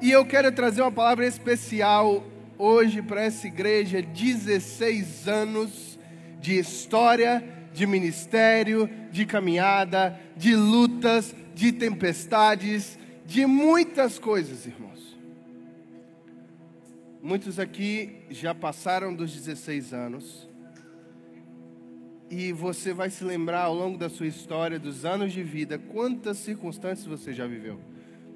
[0.00, 2.24] E eu quero trazer uma palavra especial
[2.56, 5.98] hoje para essa igreja: 16 anos
[6.40, 15.18] de história, de ministério, de caminhada, de lutas, de tempestades, de muitas coisas, irmãos.
[17.20, 20.48] Muitos aqui já passaram dos 16 anos.
[22.30, 26.36] E você vai se lembrar ao longo da sua história, dos anos de vida, quantas
[26.36, 27.80] circunstâncias você já viveu.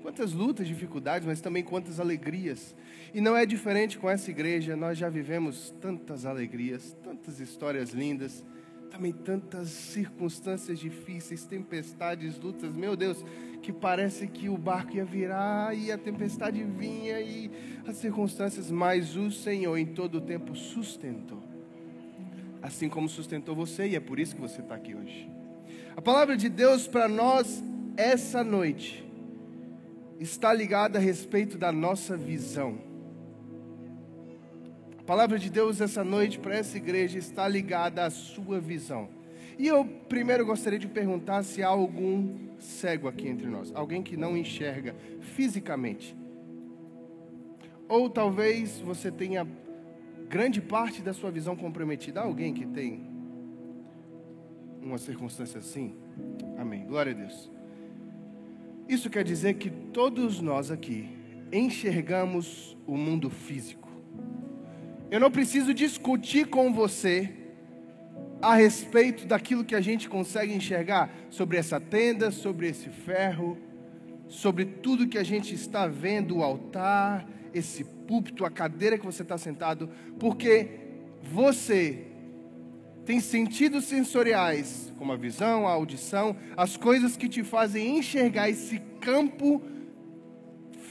[0.03, 2.75] Quantas lutas, dificuldades, mas também quantas alegrias.
[3.15, 8.45] E não é diferente com essa igreja, nós já vivemos tantas alegrias, tantas histórias lindas,
[8.91, 12.75] também tantas circunstâncias difíceis, tempestades, lutas.
[12.75, 13.25] Meu Deus,
[13.63, 17.51] que parece que o barco ia virar e a tempestade vinha e
[17.87, 21.53] as circunstâncias, mas o Senhor em todo o tempo sustentou
[22.63, 25.29] assim como sustentou você, e é por isso que você está aqui hoje.
[25.97, 27.63] A palavra de Deus para nós
[27.97, 29.05] essa noite
[30.23, 32.79] está ligada a respeito da nossa visão.
[34.99, 39.09] A palavra de Deus essa noite para essa igreja está ligada à sua visão.
[39.59, 44.17] E eu primeiro gostaria de perguntar se há algum cego aqui entre nós, alguém que
[44.17, 46.17] não enxerga fisicamente.
[47.89, 49.47] Ou talvez você tenha
[50.29, 52.21] grande parte da sua visão comprometida.
[52.21, 53.07] Alguém que tem
[54.81, 55.95] uma circunstância assim?
[56.59, 56.87] Amém.
[56.87, 57.51] Glória a Deus.
[58.89, 61.09] Isso quer dizer que todos nós aqui
[61.53, 63.89] enxergamos o mundo físico.
[65.11, 67.31] Eu não preciso discutir com você
[68.41, 73.57] a respeito daquilo que a gente consegue enxergar sobre essa tenda, sobre esse ferro,
[74.27, 79.23] sobre tudo que a gente está vendo, o altar, esse púlpito, a cadeira que você
[79.23, 80.81] está sentado, porque
[81.23, 82.07] você
[83.05, 88.81] tem sentidos sensoriais, como a visão, a audição, as coisas que te fazem enxergar esse
[89.01, 89.63] campo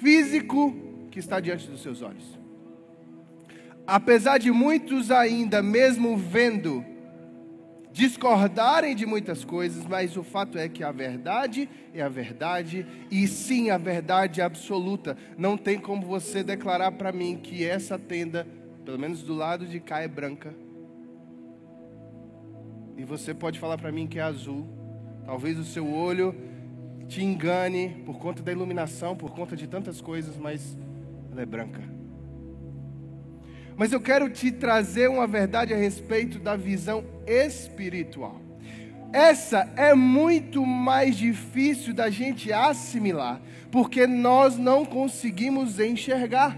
[0.01, 0.75] físico
[1.09, 2.39] que está diante dos seus olhos.
[3.87, 6.85] Apesar de muitos ainda, mesmo vendo,
[7.91, 13.27] discordarem de muitas coisas, mas o fato é que a verdade é a verdade e
[13.27, 15.17] sim a verdade absoluta.
[15.37, 18.47] Não tem como você declarar para mim que essa tenda,
[18.85, 20.53] pelo menos do lado de cá, é branca.
[22.97, 24.67] E você pode falar para mim que é azul.
[25.25, 26.35] Talvez o seu olho
[27.07, 30.77] te engane por conta da iluminação, por conta de tantas coisas, mas
[31.31, 31.81] ela é branca.
[33.75, 38.39] Mas eu quero te trazer uma verdade a respeito da visão espiritual.
[39.11, 46.57] Essa é muito mais difícil da gente assimilar, porque nós não conseguimos enxergar.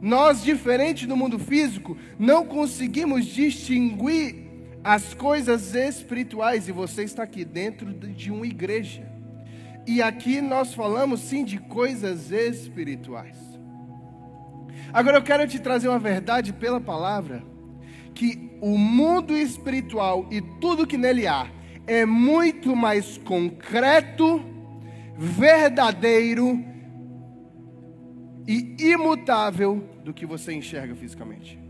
[0.00, 4.47] Nós, diferente do mundo físico, não conseguimos distinguir
[4.82, 9.06] as coisas espirituais, e você está aqui dentro de uma igreja.
[9.86, 13.36] E aqui nós falamos sim de coisas espirituais.
[14.92, 17.42] Agora eu quero te trazer uma verdade pela palavra,
[18.14, 21.48] que o mundo espiritual e tudo que nele há
[21.86, 24.42] é muito mais concreto,
[25.16, 26.64] verdadeiro
[28.46, 31.67] e imutável do que você enxerga fisicamente.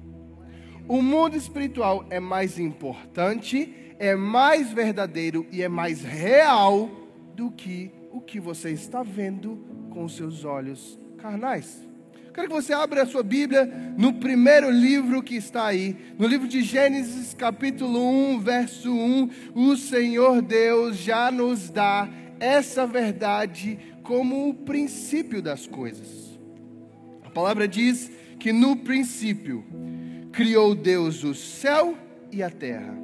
[0.89, 6.89] O mundo espiritual é mais importante, é mais verdadeiro e é mais real
[7.37, 9.59] do que o que você está vendo
[9.91, 11.87] com seus olhos carnais.
[12.33, 13.67] Quero que você abra a sua Bíblia
[13.99, 18.01] no primeiro livro que está aí, no livro de Gênesis, capítulo
[18.37, 19.31] 1, verso 1.
[19.55, 22.09] O Senhor Deus já nos dá
[22.41, 26.41] essa verdade como o princípio das coisas.
[27.25, 29.63] A palavra diz que no princípio
[30.39, 31.99] criou Deus o céu
[32.31, 32.97] e a terra.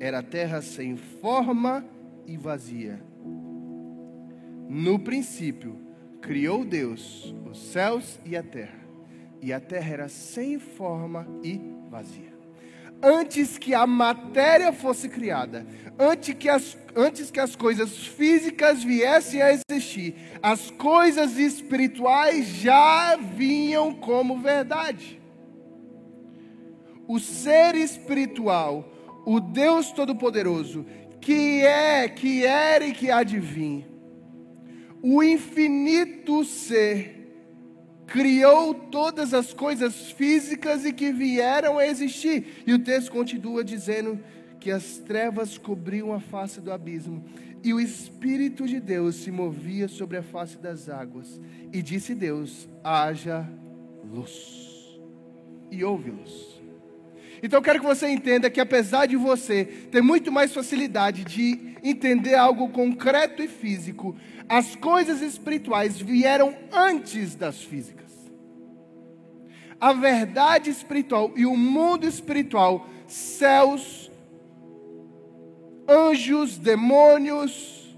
[0.00, 1.84] Era a terra sem forma
[2.26, 2.98] e vazia.
[4.70, 5.78] No princípio
[6.22, 8.80] criou Deus os céus e a terra,
[9.42, 11.60] e a terra era sem forma e
[11.90, 12.32] vazia.
[13.02, 15.66] Antes que a matéria fosse criada,
[15.98, 23.14] antes que as, antes que as coisas físicas viessem a existir, as coisas espirituais já
[23.16, 25.20] vinham como verdade.
[27.12, 28.90] O ser espiritual,
[29.26, 30.86] o Deus Todo-Poderoso,
[31.20, 33.86] que é, que era e que há de vir,
[35.02, 37.20] o infinito ser
[38.06, 42.62] criou todas as coisas físicas e que vieram a existir.
[42.66, 44.18] E o texto continua dizendo
[44.58, 47.26] que as trevas cobriam a face do abismo
[47.62, 51.38] e o Espírito de Deus se movia sobre a face das águas.
[51.70, 53.46] E disse Deus: haja
[54.02, 54.98] luz.
[55.70, 56.51] E houve luz.
[57.42, 61.74] Então eu quero que você entenda que apesar de você ter muito mais facilidade de
[61.82, 64.14] entender algo concreto e físico,
[64.48, 68.12] as coisas espirituais vieram antes das físicas.
[69.80, 74.08] A verdade espiritual e o mundo espiritual, céus,
[75.88, 77.96] anjos, demônios,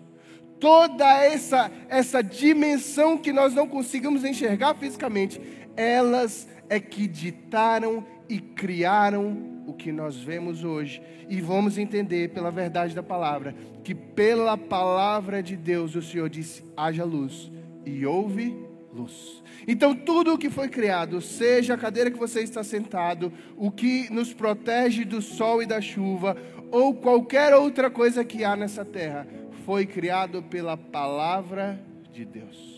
[0.59, 5.39] toda essa essa dimensão que nós não conseguimos enxergar fisicamente,
[5.77, 11.03] elas é que ditaram e criaram o que nós vemos hoje.
[11.29, 13.55] E vamos entender pela verdade da palavra
[13.85, 17.53] que pela palavra de Deus o Senhor disse: haja luz
[17.85, 18.57] e houve
[18.93, 19.43] luz.
[19.69, 24.11] Então, tudo o que foi criado, seja a cadeira que você está sentado, o que
[24.13, 26.37] nos protege do sol e da chuva,
[26.71, 29.27] ou qualquer outra coisa que há nessa terra,
[29.65, 31.81] foi criado pela palavra
[32.13, 32.74] de Deus.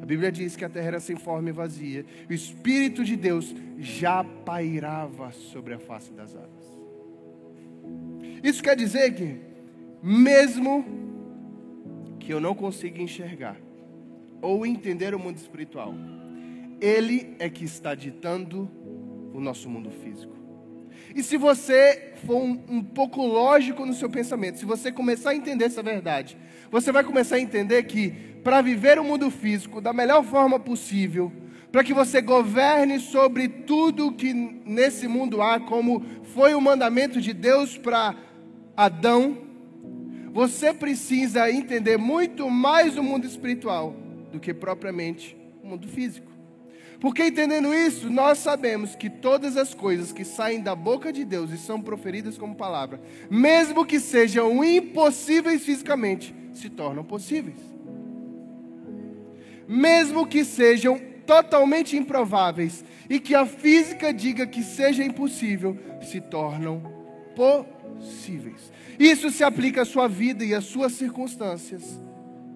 [0.00, 2.04] A Bíblia diz que a terra era sem forma e vazia.
[2.28, 6.78] O Espírito de Deus já pairava sobre a face das águas.
[8.42, 9.40] Isso quer dizer que,
[10.02, 10.84] mesmo
[12.20, 13.56] que eu não consiga enxergar
[14.40, 15.94] ou entender o mundo espiritual,
[16.80, 18.70] Ele é que está ditando
[19.32, 20.37] o nosso mundo físico.
[21.14, 25.34] E se você for um, um, pouco lógico no seu pensamento, se você começar a
[25.34, 26.36] entender essa verdade,
[26.70, 28.10] você vai começar a entender que
[28.42, 31.32] para viver o mundo físico da melhor forma possível,
[31.70, 36.02] para que você governe sobre tudo que nesse mundo há, como
[36.34, 38.14] foi o mandamento de Deus para
[38.76, 39.38] Adão,
[40.32, 43.94] você precisa entender muito mais o mundo espiritual
[44.32, 46.27] do que propriamente o mundo físico.
[47.00, 51.50] Porque entendendo isso, nós sabemos que todas as coisas que saem da boca de Deus
[51.52, 53.00] e são proferidas como palavra,
[53.30, 57.60] mesmo que sejam impossíveis fisicamente, se tornam possíveis.
[59.68, 66.82] Mesmo que sejam totalmente improváveis e que a física diga que seja impossível, se tornam
[67.36, 68.72] possíveis.
[68.98, 72.00] Isso se aplica à sua vida e às suas circunstâncias,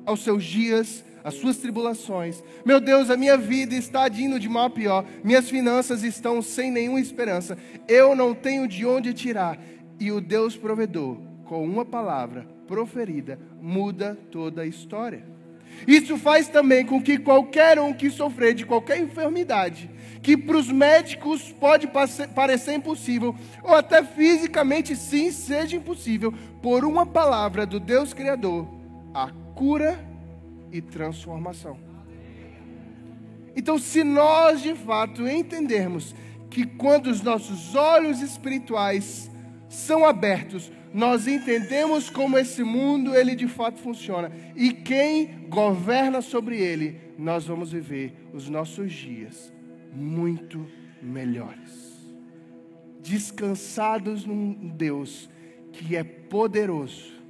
[0.04, 2.42] aos seus dias, as suas tribulações.
[2.64, 5.04] Meu Deus, a minha vida está indo de mal a pior.
[5.22, 7.56] Minhas finanças estão sem nenhuma esperança.
[7.88, 9.58] Eu não tenho de onde tirar.
[9.98, 15.32] E o Deus provedor, com uma palavra proferida, muda toda a história.
[15.86, 19.90] Isso faz também com que qualquer um que sofrer de qualquer enfermidade,
[20.22, 21.88] que para os médicos pode
[22.34, 28.68] parecer impossível, ou até fisicamente sim seja impossível, por uma palavra do Deus Criador,
[29.14, 30.11] a cura
[30.72, 31.78] e transformação.
[33.54, 36.14] Então, se nós de fato entendermos
[36.50, 39.30] que quando os nossos olhos espirituais
[39.68, 46.58] são abertos, nós entendemos como esse mundo ele de fato funciona e quem governa sobre
[46.58, 49.52] ele, nós vamos viver os nossos dias
[49.94, 50.66] muito
[51.02, 51.92] melhores.
[53.00, 55.28] Descansados num Deus
[55.72, 57.21] que é poderoso,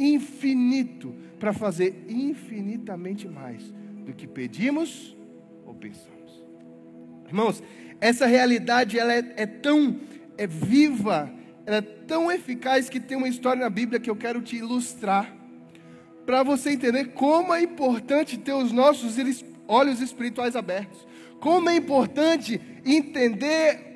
[0.00, 3.72] infinito, para fazer infinitamente mais
[4.04, 5.16] do que pedimos
[5.64, 6.44] ou pensamos.
[7.26, 7.62] Irmãos,
[8.00, 10.00] essa realidade ela é, é tão
[10.36, 11.32] é viva,
[11.66, 15.36] ela é tão eficaz que tem uma história na Bíblia que eu quero te ilustrar
[16.24, 19.16] para você entender como é importante ter os nossos
[19.66, 21.06] olhos espirituais abertos.
[21.40, 23.90] Como é importante entender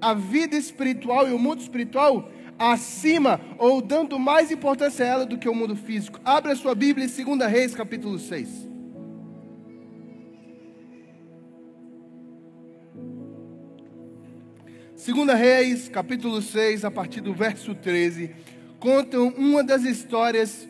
[0.00, 5.38] a vida espiritual e o mundo espiritual acima ou dando mais importância a ela do
[5.38, 6.20] que o mundo físico.
[6.22, 8.68] Abra sua Bíblia em 2 Reis, capítulo 6.
[14.94, 18.30] Segunda Reis, capítulo 6, a partir do verso 13,
[18.78, 20.68] contam uma das histórias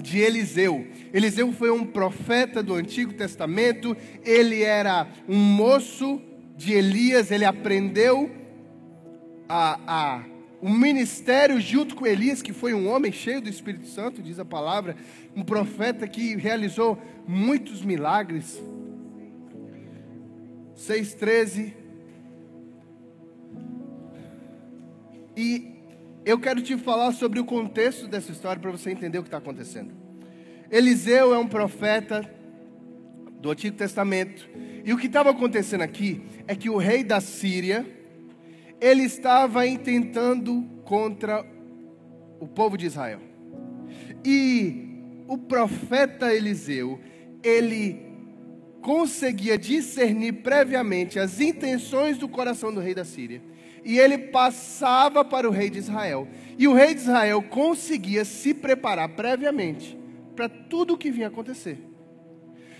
[0.00, 0.86] de Eliseu.
[1.12, 6.22] Eliseu foi um profeta do Antigo Testamento, ele era um moço
[6.56, 8.30] de Elias, ele aprendeu
[9.46, 10.24] a, a
[10.60, 14.44] o ministério junto com Elias, que foi um homem cheio do Espírito Santo, diz a
[14.44, 14.96] palavra,
[15.34, 18.62] um profeta que realizou muitos milagres.
[20.76, 21.72] 6,13.
[25.36, 25.70] E
[26.24, 29.38] eu quero te falar sobre o contexto dessa história para você entender o que está
[29.38, 29.92] acontecendo.
[30.70, 32.28] Eliseu é um profeta
[33.40, 34.48] do Antigo Testamento.
[34.84, 37.86] E o que estava acontecendo aqui é que o rei da Síria,
[38.80, 41.44] ele estava intentando contra
[42.40, 43.20] o povo de Israel.
[44.24, 44.88] E
[45.28, 46.98] o profeta Eliseu,
[47.42, 48.10] ele
[48.80, 53.42] conseguia discernir previamente as intenções do coração do rei da Síria.
[53.84, 56.26] E ele passava para o rei de Israel.
[56.58, 59.98] E o rei de Israel conseguia se preparar previamente
[60.34, 61.89] para tudo o que vinha acontecer.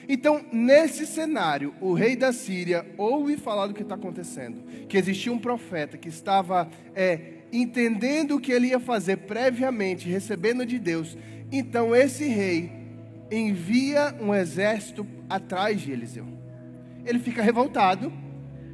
[0.09, 5.33] Então, nesse cenário, o rei da Síria ouve falar do que está acontecendo, que existia
[5.33, 7.21] um profeta que estava é,
[7.53, 11.17] entendendo o que ele ia fazer previamente, recebendo de Deus.
[11.53, 12.73] Então, esse rei
[13.31, 16.27] envia um exército atrás de Eliseu.
[17.05, 18.13] Ele fica revoltado,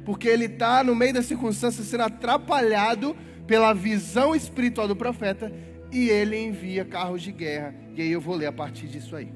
[0.05, 3.15] porque ele está no meio da circunstância sendo atrapalhado
[3.45, 5.51] pela visão espiritual do profeta,
[5.91, 7.73] e ele envia carros de guerra.
[7.95, 9.31] E aí eu vou ler a partir disso aí.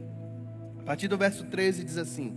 [0.81, 2.35] A partir do verso 13 diz assim: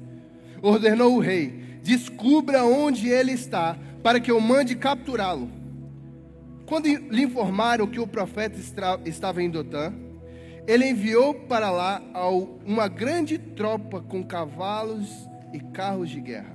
[0.60, 5.50] Ordenou o rei: descubra onde ele está, para que eu mande capturá-lo.
[6.66, 8.58] Quando lhe informaram que o profeta
[9.04, 9.92] estava em Dotã,
[10.66, 12.02] ele enviou para lá
[12.64, 15.10] uma grande tropa com cavalos
[15.52, 16.54] e carros de guerra.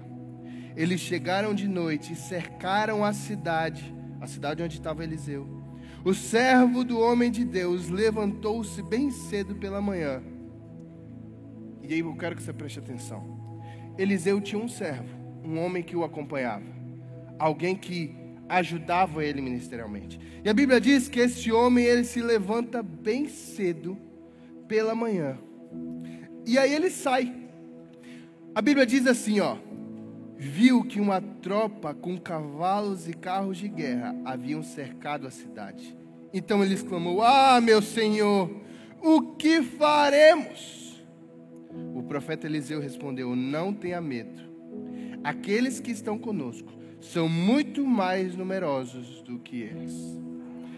[0.75, 5.47] Eles chegaram de noite e cercaram a cidade, a cidade onde estava Eliseu.
[6.03, 10.23] O servo do homem de Deus levantou-se bem cedo pela manhã.
[11.89, 13.23] E aí eu quero que você preste atenção.
[13.97, 15.09] Eliseu tinha um servo,
[15.43, 16.67] um homem que o acompanhava,
[17.39, 18.15] alguém que
[18.47, 20.19] ajudava ele ministerialmente.
[20.43, 23.97] E a Bíblia diz que esse homem ele se levanta bem cedo
[24.67, 25.39] pela manhã.
[26.45, 27.35] E aí ele sai.
[28.53, 29.57] A Bíblia diz assim, ó:
[30.37, 35.97] viu que uma tropa com cavalos e carros de guerra haviam cercado a cidade.
[36.31, 38.47] Então ele exclamou: "Ah, meu Senhor,
[39.01, 40.88] o que faremos?"
[42.09, 44.41] Profeta Eliseu respondeu: "Não tenha medo.
[45.23, 49.93] Aqueles que estão conosco são muito mais numerosos do que eles.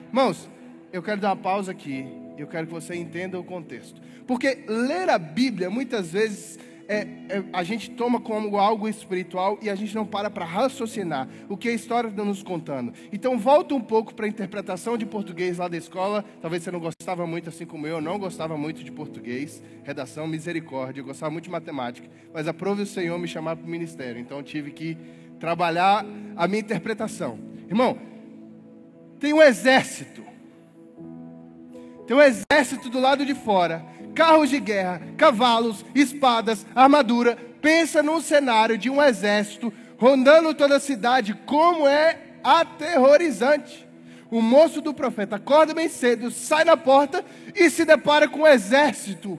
[0.07, 0.49] Irmãos,
[0.91, 2.05] eu quero dar uma pausa aqui.
[2.37, 4.01] Eu quero que você entenda o contexto.
[4.27, 6.59] Porque ler a Bíblia, muitas vezes,
[6.91, 11.25] é, é, a gente toma como algo espiritual e a gente não para para raciocinar
[11.47, 12.91] o que a história está nos contando.
[13.13, 16.25] Então, volta um pouco para a interpretação de português lá da escola.
[16.41, 20.99] Talvez você não gostava muito, assim como eu, não gostava muito de português, redação, misericórdia.
[20.99, 22.09] Eu gostava muito de matemática.
[22.33, 24.19] Mas aprove o Senhor me chamar para o ministério.
[24.19, 24.97] Então, eu tive que
[25.39, 26.05] trabalhar
[26.35, 27.39] a minha interpretação.
[27.69, 27.97] Irmão,
[29.17, 30.21] tem um exército.
[32.05, 37.37] Tem um exército do lado de fora, carros de guerra, cavalos, espadas, armadura.
[37.61, 43.87] Pensa num cenário de um exército rondando toda a cidade, como é aterrorizante.
[44.31, 48.47] O moço do profeta acorda bem cedo, sai na porta e se depara com um
[48.47, 49.37] exército.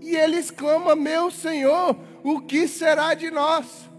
[0.00, 3.90] E ele exclama: Meu Senhor, o que será de nós?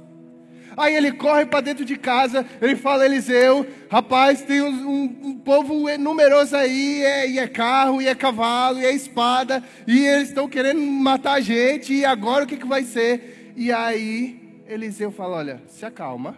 [0.78, 5.88] Aí ele corre para dentro de casa, ele fala, Eliseu, rapaz, tem um, um, povo
[5.98, 10.50] numeroso aí, é, e é carro, e é cavalo, e é espada, e eles estão
[10.50, 13.54] querendo matar a gente, e agora o que, que vai ser?
[13.56, 16.38] E aí Eliseu fala, olha, se acalma,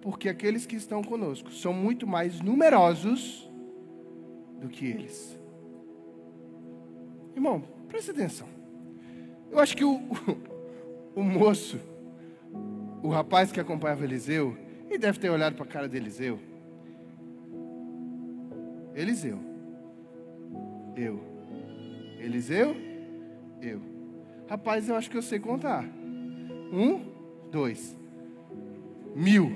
[0.00, 3.50] porque aqueles que estão conosco são muito mais numerosos
[4.60, 5.38] do que eles.
[7.34, 8.48] Irmão, preste atenção.
[9.50, 10.00] Eu acho que o,
[11.14, 11.78] o moço,
[13.04, 14.56] o rapaz que acompanhava Eliseu,
[14.88, 16.40] ele deve ter olhado para a cara de Eliseu.
[18.94, 19.38] Eliseu.
[20.96, 21.20] Eu.
[22.18, 22.74] Eliseu?
[23.60, 23.82] Eu.
[24.48, 25.84] Rapaz, eu acho que eu sei contar.
[25.84, 27.04] Um,
[27.50, 27.94] dois.
[29.14, 29.52] Mil.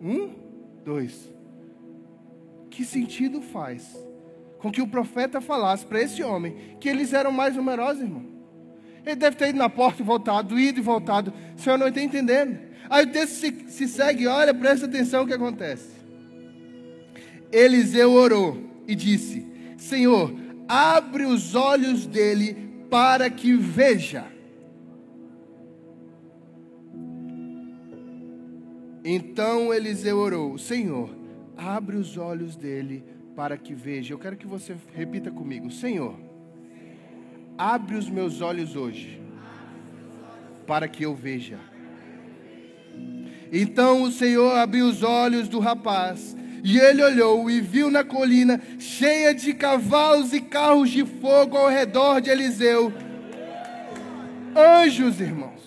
[0.00, 0.32] Um,
[0.84, 1.28] dois.
[2.70, 3.98] Que sentido faz
[4.60, 8.35] com que o profeta falasse para esse homem que eles eram mais numerosos, irmão?
[9.06, 11.32] Ele deve ter ido na porta e voltado, ido e voltado.
[11.56, 12.58] O senhor não está entendendo.
[12.90, 15.90] Aí o texto se, se segue, olha, presta atenção o que acontece.
[17.52, 19.46] Eliseu orou e disse:
[19.78, 20.34] Senhor,
[20.68, 22.56] abre os olhos dele
[22.90, 24.24] para que veja.
[29.04, 31.16] Então Eliseu orou: Senhor,
[31.56, 33.04] abre os olhos dele
[33.36, 34.12] para que veja.
[34.12, 36.25] Eu quero que você repita comigo: Senhor,
[37.58, 39.18] Abre os meus olhos hoje,
[40.66, 41.58] para que eu veja.
[43.50, 48.60] Então o Senhor abriu os olhos do rapaz, e ele olhou e viu na colina,
[48.78, 52.92] cheia de cavalos e carros de fogo ao redor de Eliseu.
[54.54, 55.62] Anjos, irmãos,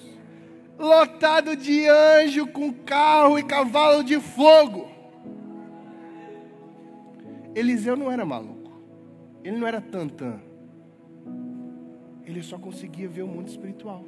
[0.78, 4.88] lotado de anjo com carro e cavalo de fogo.
[7.56, 8.72] Eliseu não era maluco,
[9.44, 10.40] ele não era tantã
[12.30, 14.06] ele só conseguia ver o mundo espiritual.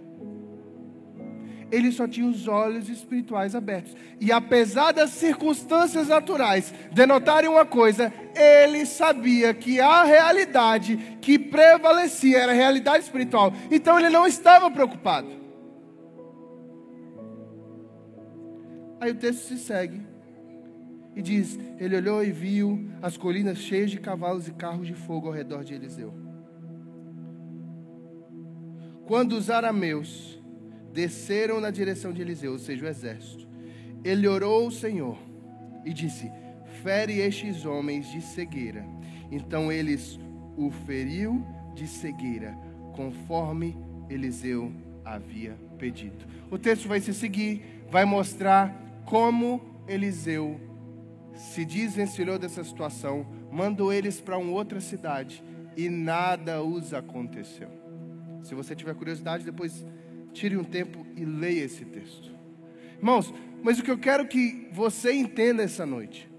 [1.71, 3.95] Ele só tinha os olhos espirituais abertos.
[4.19, 12.39] E apesar das circunstâncias naturais denotarem uma coisa, ele sabia que a realidade que prevalecia
[12.39, 13.53] era a realidade espiritual.
[13.71, 15.29] Então ele não estava preocupado.
[18.99, 20.01] Aí o texto se segue
[21.15, 25.27] e diz: Ele olhou e viu as colinas cheias de cavalos e carros de fogo
[25.27, 26.30] ao redor de Eliseu.
[29.12, 30.41] Quando os arameus
[30.94, 33.46] desceram na direção de Eliseu, ou seja, o exército,
[34.06, 35.18] ele orou ao Senhor
[35.84, 36.32] e disse:
[36.82, 38.86] Fere estes homens de cegueira.
[39.30, 40.18] Então eles
[40.56, 42.58] o feriu de cegueira,
[42.94, 43.77] conforme
[44.10, 44.72] Eliseu
[45.03, 46.25] havia pedido.
[46.50, 50.58] O texto vai se seguir, vai mostrar como Eliseu
[51.36, 55.44] se desvencilhou dessa situação, mandou eles para uma outra cidade
[55.75, 57.80] e nada os aconteceu.
[58.43, 59.86] Se você tiver curiosidade, depois
[60.33, 62.31] tire um tempo e leia esse texto.
[62.98, 66.29] Irmãos, mas o que eu quero que você entenda essa noite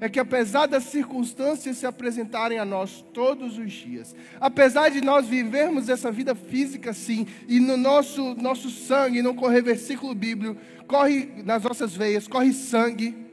[0.00, 5.26] é que apesar das circunstâncias se apresentarem a nós todos os dias, apesar de nós
[5.26, 10.56] vivermos essa vida física sim, e no nosso, nosso sangue não correr versículo bíblico,
[10.86, 13.26] corre nas nossas veias, corre sangue,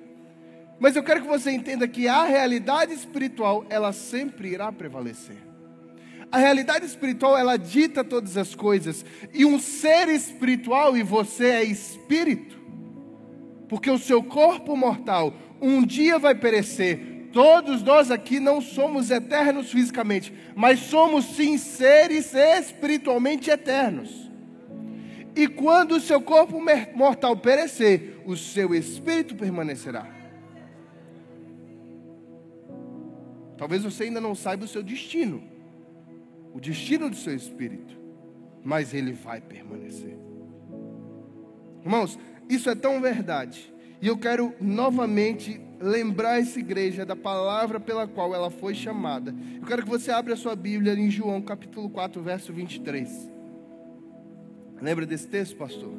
[0.80, 5.38] mas eu quero que você entenda que a realidade espiritual, ela sempre irá prevalecer.
[6.36, 11.64] A realidade espiritual, ela dita todas as coisas, e um ser espiritual, e você é
[11.64, 12.60] espírito,
[13.70, 17.30] porque o seu corpo mortal, um dia vai perecer.
[17.32, 24.30] Todos nós aqui não somos eternos fisicamente, mas somos sim seres espiritualmente eternos.
[25.38, 26.62] E quando o seu corpo
[26.94, 30.06] mortal perecer, o seu espírito permanecerá.
[33.58, 35.55] Talvez você ainda não saiba o seu destino,
[36.56, 38.00] o destino do seu espírito,
[38.64, 40.18] mas ele vai permanecer.
[41.84, 42.18] Irmãos,
[42.50, 48.34] isso é tão verdade e eu quero novamente lembrar essa igreja da palavra pela qual
[48.34, 49.36] ela foi chamada.
[49.60, 53.30] Eu quero que você abra a sua Bíblia em João capítulo 4, verso 23.
[54.82, 55.94] Lembra desse texto, pastor?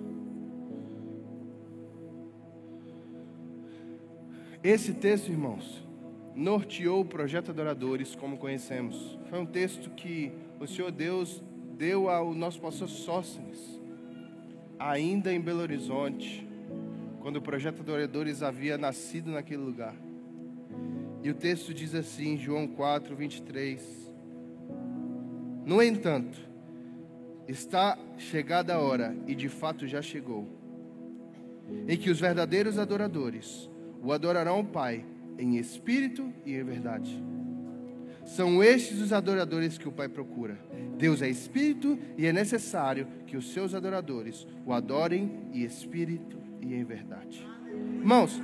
[4.64, 5.86] Esse texto, irmãos,
[6.34, 9.18] norteou o projeto Adoradores como conhecemos.
[9.30, 11.42] Foi um texto que o Senhor Deus
[11.76, 13.58] deu ao nosso pastor Sócenes,
[14.78, 16.46] ainda em Belo Horizonte,
[17.20, 19.94] quando o projeto Adoradores havia nascido naquele lugar.
[21.22, 24.14] E o texto diz assim, João 4, 23.
[25.64, 26.38] No entanto,
[27.48, 30.46] está chegada a hora, e de fato já chegou,
[31.88, 33.68] em que os verdadeiros adoradores
[34.02, 35.04] o adorarão o Pai
[35.38, 37.22] em espírito e em verdade.
[38.26, 40.58] São estes os adoradores que o Pai procura.
[40.98, 46.74] Deus é espírito e é necessário que os seus adoradores o adorem em espírito e
[46.74, 47.46] em verdade.
[48.00, 48.42] Irmãos,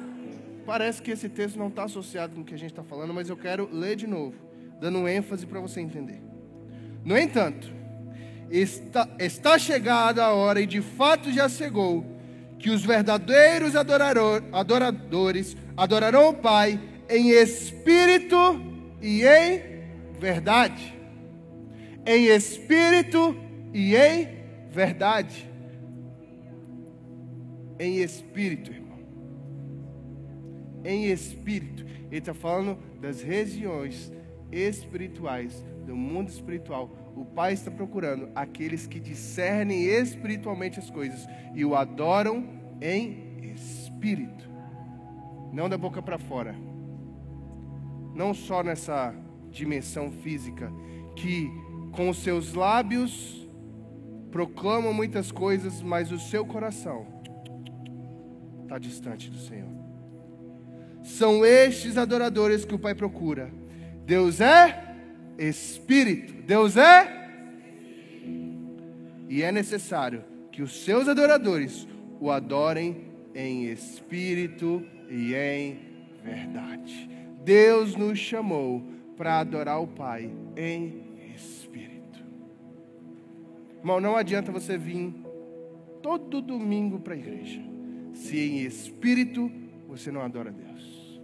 [0.65, 3.29] parece que esse texto não está associado com o que a gente está falando, mas
[3.29, 4.37] eu quero ler de novo,
[4.81, 6.23] dando ênfase para você entender.
[7.05, 7.73] No entanto,
[8.51, 12.07] está, está chegada a hora, e de fato já chegou,
[12.57, 18.37] que os verdadeiros adoradores adorarão o Pai em espírito
[19.01, 19.72] e em
[20.23, 20.95] verdade.
[22.07, 23.37] Em espírito
[23.75, 24.29] e em
[24.71, 25.53] verdade
[27.83, 28.99] em espírito, irmão.
[30.85, 31.85] Em espírito.
[31.85, 34.13] Ele está falando das regiões
[34.53, 36.91] espirituais, do mundo espiritual.
[37.17, 42.49] O Pai está procurando aqueles que discernem espiritualmente as coisas e o adoram
[42.81, 44.49] em espírito,
[45.53, 46.55] não da boca para fora,
[48.15, 49.15] não só nessa
[49.53, 50.73] dimensão física,
[51.15, 51.49] que
[51.93, 53.47] com os seus lábios
[54.31, 57.07] proclamam muitas coisas, mas o seu coração
[58.63, 59.71] está distante do Senhor.
[61.05, 63.53] São estes adoradores que o Pai procura.
[64.07, 64.93] Deus é
[65.39, 66.35] Espírito.
[66.43, 67.21] Deus é.
[69.29, 71.89] E é necessário que os seus adoradores
[72.21, 75.79] o adorem em espírito e em
[76.23, 77.09] verdade.
[77.43, 78.83] Deus nos chamou
[79.23, 81.01] para adorar o Pai em
[81.33, 82.19] espírito.
[83.79, 85.15] Irmão, não adianta você vir
[86.03, 87.63] todo domingo para a igreja
[88.15, 89.49] se em espírito
[89.87, 91.23] você não adora Deus.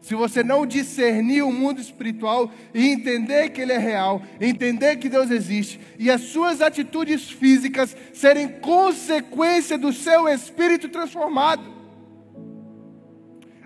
[0.00, 5.08] Se você não discernir o mundo espiritual e entender que ele é real, entender que
[5.08, 11.68] Deus existe e as suas atitudes físicas serem consequência do seu espírito transformado,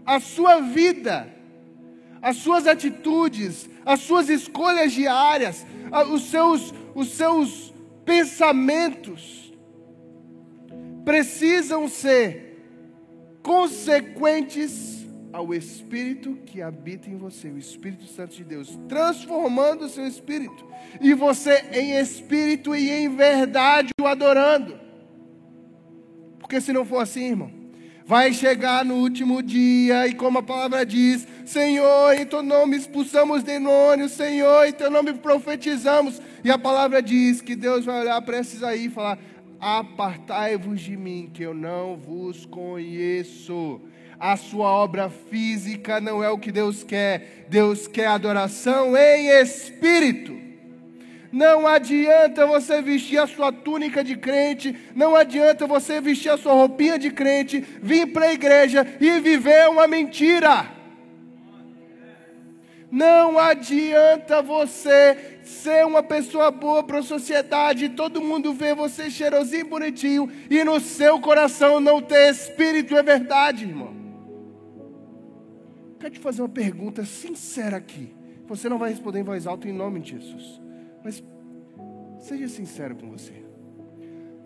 [0.07, 1.37] a sua vida,
[2.21, 5.67] as suas atitudes, as suas escolhas diárias,
[6.13, 7.73] os seus, os seus
[8.05, 9.53] pensamentos
[11.05, 12.49] precisam ser
[13.43, 20.07] consequentes ao Espírito que habita em você, o Espírito Santo de Deus, transformando o seu
[20.07, 20.67] espírito,
[21.01, 24.79] e você em espírito e em verdade o adorando.
[26.39, 27.53] Porque se não for assim, irmão,
[28.05, 33.43] vai chegar no último dia, e como a palavra diz, Senhor, em teu nome expulsamos
[33.43, 36.21] demônios, Senhor, em teu nome profetizamos.
[36.45, 39.19] E a palavra diz que Deus vai olhar para esses aí e falar:
[39.59, 43.81] Apartai-vos de mim, que eu não vos conheço.
[44.21, 50.37] A sua obra física não é o que Deus quer, Deus quer adoração em espírito.
[51.33, 56.53] Não adianta você vestir a sua túnica de crente, não adianta você vestir a sua
[56.53, 60.78] roupinha de crente, vir para a igreja e viver uma mentira.
[62.91, 69.69] Não adianta você ser uma pessoa boa para a sociedade, todo mundo vê você cheirosinho,
[69.69, 73.95] bonitinho, e no seu coração não ter espírito, é verdade, irmão.
[76.01, 78.15] Quero te fazer uma pergunta sincera aqui.
[78.47, 80.61] Você não vai responder em voz alta em nome de Jesus.
[81.05, 81.23] Mas
[82.21, 83.45] seja sincero com você.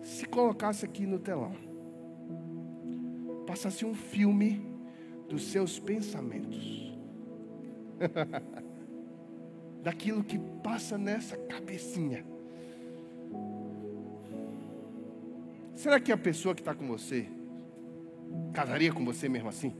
[0.01, 1.55] Se colocasse aqui no telão,
[3.47, 4.65] passasse um filme
[5.29, 6.92] dos seus pensamentos,
[9.81, 12.25] daquilo que passa nessa cabecinha.
[15.75, 17.27] Será que a pessoa que está com você
[18.53, 19.73] casaria com você mesmo assim?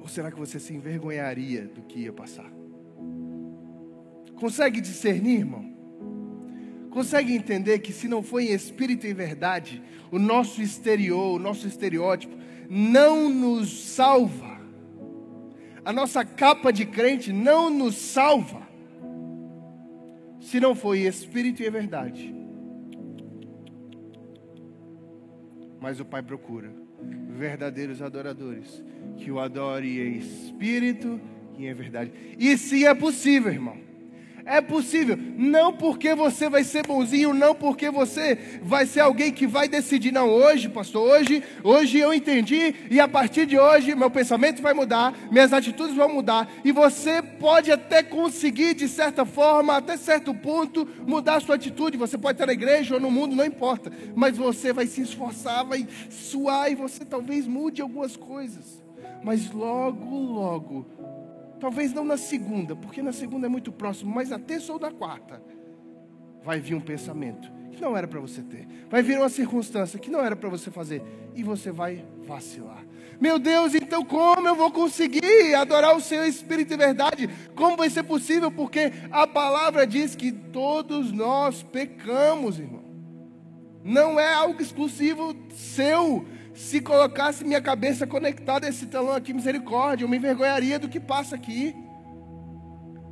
[0.00, 2.52] Ou será que você se envergonharia do que ia passar?
[4.34, 5.72] Consegue discernir, irmão?
[6.90, 11.66] Consegue entender que se não foi em espírito e verdade, o nosso exterior, o nosso
[11.66, 12.36] estereótipo,
[12.68, 14.51] não nos salva.
[15.84, 18.62] A nossa capa de crente não nos salva.
[20.40, 22.34] Se não foi em espírito e verdade.
[25.80, 26.72] Mas o Pai procura
[27.30, 28.82] verdadeiros adoradores
[29.16, 31.20] que o adore em espírito
[31.58, 32.12] e em verdade.
[32.38, 33.91] E se é possível, irmão.
[34.44, 39.46] É possível, não porque você vai ser bonzinho, não porque você vai ser alguém que
[39.46, 44.10] vai decidir, não, hoje, pastor, hoje, hoje eu entendi e a partir de hoje meu
[44.10, 49.76] pensamento vai mudar, minhas atitudes vão mudar e você pode até conseguir de certa forma,
[49.76, 51.96] até certo ponto, mudar a sua atitude.
[51.96, 55.64] Você pode estar na igreja ou no mundo, não importa, mas você vai se esforçar,
[55.64, 58.82] vai suar e você talvez mude algumas coisas.
[59.22, 60.86] Mas logo, logo
[61.62, 64.90] Talvez não na segunda, porque na segunda é muito próximo, mas na terça ou na
[64.90, 65.40] quarta
[66.42, 68.66] vai vir um pensamento que não era para você ter.
[68.90, 71.04] Vai vir uma circunstância que não era para você fazer
[71.36, 72.84] e você vai vacilar.
[73.20, 77.30] Meu Deus, então como eu vou conseguir adorar o Senhor Espírito e verdade?
[77.54, 78.50] Como vai ser possível?
[78.50, 82.82] Porque a palavra diz que todos nós pecamos, irmão.
[83.84, 90.04] Não é algo exclusivo seu se colocasse minha cabeça conectada a esse telão aqui, misericórdia,
[90.04, 91.74] eu me envergonharia do que passa aqui.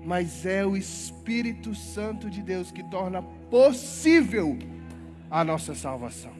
[0.04, 4.58] Mas é o Espírito Santo de Deus que torna possível
[5.30, 6.32] a nossa salvação.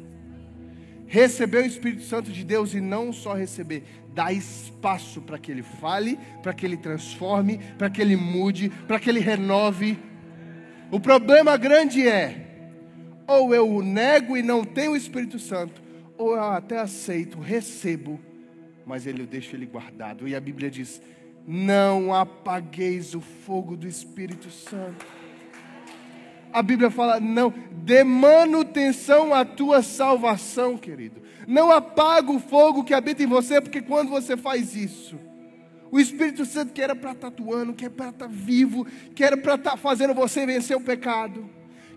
[1.06, 3.84] Receber o Espírito Santo de Deus e não só receber,
[4.14, 9.00] dá espaço para que ele fale, para que ele transforme, para que ele mude, para
[9.00, 9.98] que ele renove.
[10.90, 12.46] O problema grande é,
[13.26, 15.82] ou eu o nego e não tenho o Espírito Santo,
[16.20, 18.20] ou eu até aceito, recebo,
[18.85, 20.28] mas ele eu deixo ele guardado.
[20.28, 21.00] E a Bíblia diz:
[21.46, 25.06] não apagueis o fogo do Espírito Santo.
[26.52, 31.22] A Bíblia fala: não, dê manutenção à tua salvação, querido.
[31.48, 35.18] Não apaga o fogo que habita em você, porque quando você faz isso,
[35.90, 39.38] o Espírito Santo que era para estar atuando, que era para estar vivo, que era
[39.38, 41.48] para estar fazendo você vencer o pecado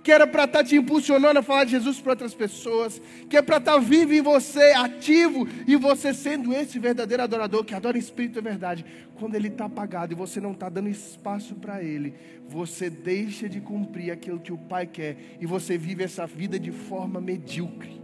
[0.04, 3.38] que era para estar tá te impulsionando a falar de Jesus para outras pessoas, que
[3.38, 7.74] é para estar tá vivo em você, ativo, e você sendo esse verdadeiro adorador que
[7.74, 8.86] adora em espírito e verdade.
[9.16, 12.14] Quando ele está apagado e você não está dando espaço para ele,
[12.50, 16.72] você deixa de cumprir aquilo que o Pai quer e você vive essa vida de
[16.72, 18.02] forma medíocre.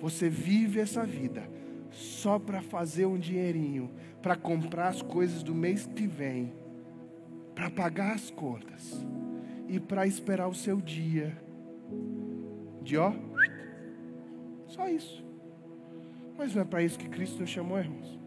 [0.00, 1.48] Você vive essa vida
[1.92, 6.52] só para fazer um dinheirinho, para comprar as coisas do mês que vem,
[7.54, 9.06] para pagar as contas
[9.68, 11.36] e para esperar o seu dia
[12.82, 13.12] de ó,
[14.68, 15.24] só isso.
[16.38, 18.18] Mas não é para isso que Cristo nos chamou, irmãos.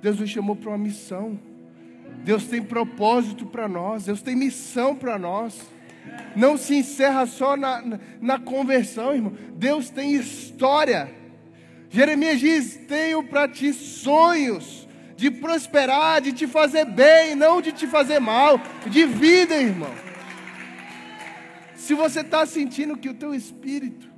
[0.00, 1.38] Deus nos chamou para uma missão.
[2.24, 4.04] Deus tem propósito para nós.
[4.04, 5.60] Deus tem missão para nós.
[6.34, 9.32] Não se encerra só na, na, na, conversão, irmão.
[9.54, 11.12] Deus tem história.
[11.90, 17.86] Jeremias diz: Tenho para ti sonhos de prosperar, de te fazer bem, não de te
[17.86, 20.09] fazer mal, de vida, irmão.
[21.90, 24.08] Se você está sentindo que o teu espírito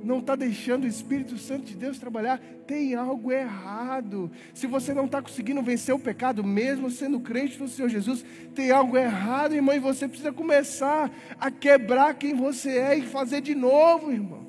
[0.00, 4.30] não está deixando o Espírito Santo de Deus trabalhar, tem algo errado.
[4.54, 8.70] Se você não está conseguindo vencer o pecado, mesmo sendo crente no Senhor Jesus, tem
[8.70, 13.56] algo errado, irmão, e você precisa começar a quebrar quem você é e fazer de
[13.56, 14.46] novo, irmão.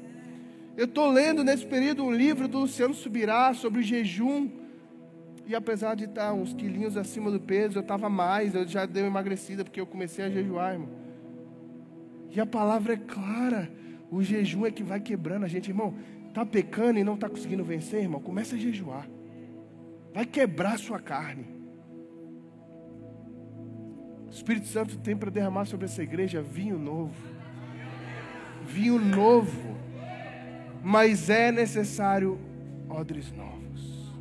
[0.78, 4.52] Eu estou lendo nesse período um livro do Luciano Subirá sobre jejum.
[5.47, 9.02] E apesar de estar uns quilinhos acima do peso, eu estava mais, eu já dei
[9.02, 11.03] uma emagrecida porque eu comecei a jejuar, irmão.
[12.36, 13.72] E a palavra é clara.
[14.10, 15.93] O jejum é que vai quebrando a gente, irmão.
[16.28, 18.19] Está pecando e não está conseguindo vencer, irmão?
[18.19, 19.08] Começa a jejuar.
[20.12, 21.46] Vai quebrar a sua carne.
[24.28, 27.13] O Espírito Santo tem para derramar sobre essa igreja vinho novo.
[28.65, 29.78] Vinho novo.
[30.84, 32.39] Mas é necessário
[32.89, 34.12] odres novos.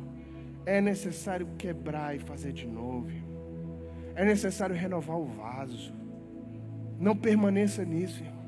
[0.67, 3.09] É necessário quebrar e fazer de novo.
[4.15, 6.02] É necessário renovar o vaso.
[7.03, 8.41] Não permaneça nisso, irmão.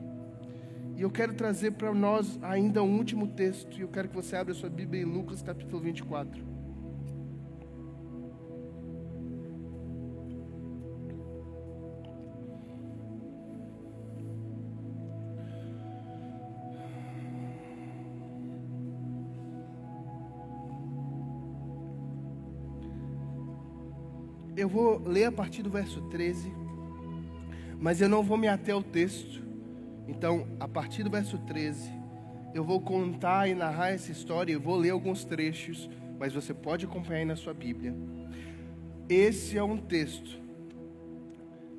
[0.95, 3.77] E eu quero trazer para nós ainda um último texto.
[3.77, 6.41] E eu quero que você abra sua Bíblia em Lucas capítulo 24.
[24.55, 26.64] Eu vou ler a partir do verso 13,
[27.79, 29.45] mas eu não vou me ater ao texto
[30.07, 31.91] então, a partir do verso 13,
[32.53, 36.85] eu vou contar e narrar essa história, eu vou ler alguns trechos, mas você pode
[36.85, 37.95] acompanhar aí na sua Bíblia.
[39.09, 40.39] Esse é um texto.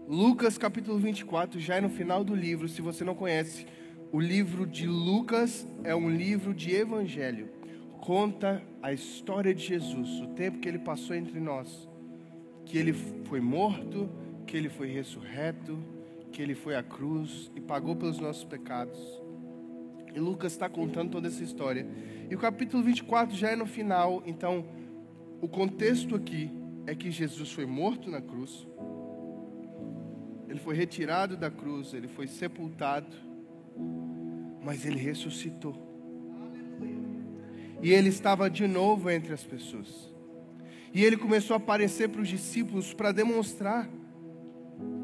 [0.08, 3.66] Lucas capítulo 24, já é no final do livro, se você não conhece,
[4.12, 7.48] o livro de Lucas é um livro de evangelho.
[8.00, 11.88] Conta a história de Jesus, o tempo que ele passou entre nós,
[12.64, 14.08] que ele foi morto,
[14.46, 15.78] que ele foi ressurreto,
[16.32, 18.98] que ele foi à cruz e pagou pelos nossos pecados.
[20.14, 21.86] E Lucas está contando toda essa história.
[22.30, 24.64] E o capítulo 24 já é no final, então
[25.40, 26.50] o contexto aqui
[26.86, 28.66] é que Jesus foi morto na cruz,
[30.48, 33.14] ele foi retirado da cruz, ele foi sepultado,
[34.62, 35.76] mas ele ressuscitou.
[37.82, 40.10] E ele estava de novo entre as pessoas.
[40.94, 43.86] E ele começou a aparecer para os discípulos para demonstrar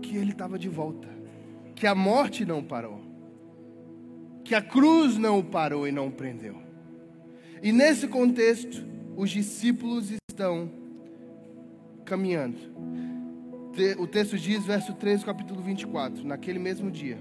[0.03, 1.12] que ele estava de volta
[1.83, 3.01] que a morte não parou,
[4.45, 6.57] que a cruz não o parou e não o prendeu.
[7.61, 8.87] E nesse contexto,
[9.17, 10.71] os discípulos estão
[12.05, 12.57] caminhando.
[13.99, 17.19] O texto diz, verso 13, capítulo 24: Naquele mesmo dia,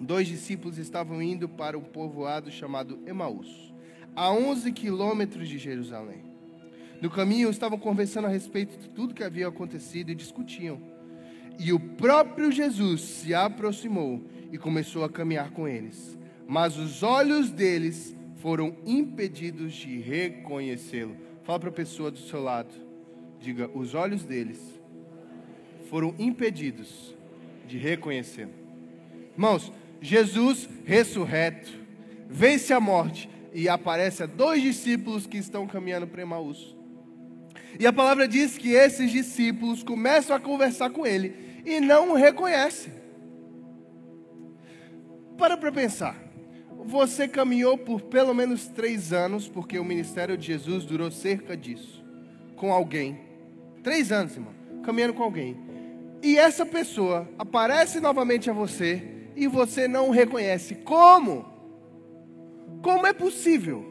[0.00, 3.74] dois discípulos estavam indo para um povoado chamado Emaús,
[4.14, 6.24] a 11 quilômetros de Jerusalém.
[7.02, 10.93] No caminho, estavam conversando a respeito de tudo que havia acontecido e discutiam.
[11.58, 16.18] E o próprio Jesus se aproximou e começou a caminhar com eles.
[16.46, 21.16] Mas os olhos deles foram impedidos de reconhecê-lo.
[21.44, 22.74] Fala para a pessoa do seu lado.
[23.40, 24.60] Diga: os olhos deles
[25.88, 27.14] foram impedidos
[27.66, 28.52] de reconhecê-lo.
[29.32, 31.72] Irmãos, Jesus ressurreto,
[32.28, 36.76] vence a morte e aparece a dois discípulos que estão caminhando para Emaús.
[37.78, 42.14] E a palavra diz que esses discípulos começam a conversar com ele e não o
[42.14, 42.92] reconhecem.
[45.36, 46.22] Para para pensar.
[46.86, 52.04] Você caminhou por pelo menos três anos, porque o ministério de Jesus durou cerca disso,
[52.56, 53.18] com alguém.
[53.82, 55.56] Três anos, irmão, caminhando com alguém.
[56.22, 59.02] E essa pessoa aparece novamente a você
[59.34, 60.74] e você não o reconhece.
[60.74, 61.46] Como?
[62.82, 63.84] Como é possível?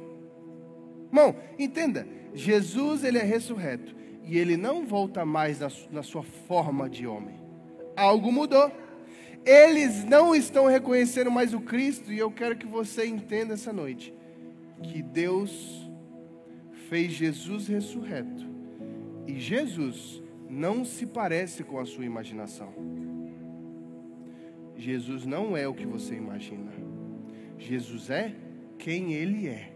[1.07, 5.59] Irmão, entenda, Jesus ele é ressurreto e ele não volta mais
[5.91, 7.43] na, sua forma de homem
[7.95, 8.71] algo mudou.
[9.45, 14.13] Eles não estão reconhecendo mais o Cristo, e eu quero que você entenda essa noite
[14.81, 15.89] que Deus
[16.89, 18.45] fez Jesus ressurreto,
[19.27, 22.73] e Jesus não se parece com a sua imaginação.
[24.75, 26.71] Jesus não é o que você imagina.
[27.57, 28.35] Jesus é
[28.77, 29.72] quem ele é.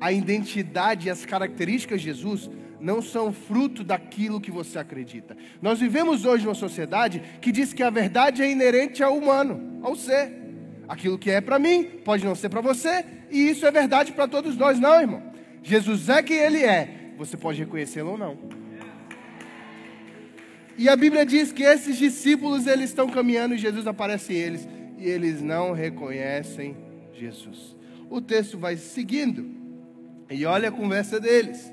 [0.00, 5.36] A identidade e as características de Jesus não são fruto daquilo que você acredita.
[5.60, 9.96] Nós vivemos hoje uma sociedade que diz que a verdade é inerente ao humano, ao
[9.96, 10.32] ser.
[10.88, 14.28] Aquilo que é para mim pode não ser para você, e isso é verdade para
[14.28, 15.22] todos nós, não, irmão.
[15.62, 18.38] Jesus é quem ele é, você pode reconhecê-lo ou não.
[20.78, 25.08] E a Bíblia diz que esses discípulos eles estão caminhando e Jesus aparece eles e
[25.08, 26.76] eles não reconhecem
[27.12, 27.76] Jesus.
[28.08, 29.57] O texto vai seguindo
[30.30, 31.72] e olha a conversa deles.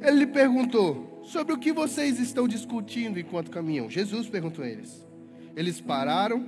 [0.00, 3.88] Ele lhe perguntou: Sobre o que vocês estão discutindo enquanto caminham?
[3.88, 5.06] Jesus perguntou a eles.
[5.56, 6.44] Eles pararam,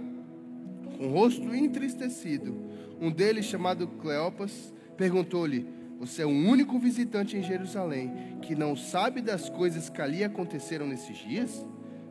[0.97, 2.57] com o rosto entristecido.
[3.01, 5.67] Um deles, chamado Cleopas, perguntou-lhe:
[5.99, 10.87] Você é o único visitante em Jerusalém que não sabe das coisas que ali aconteceram
[10.87, 11.65] nesses dias?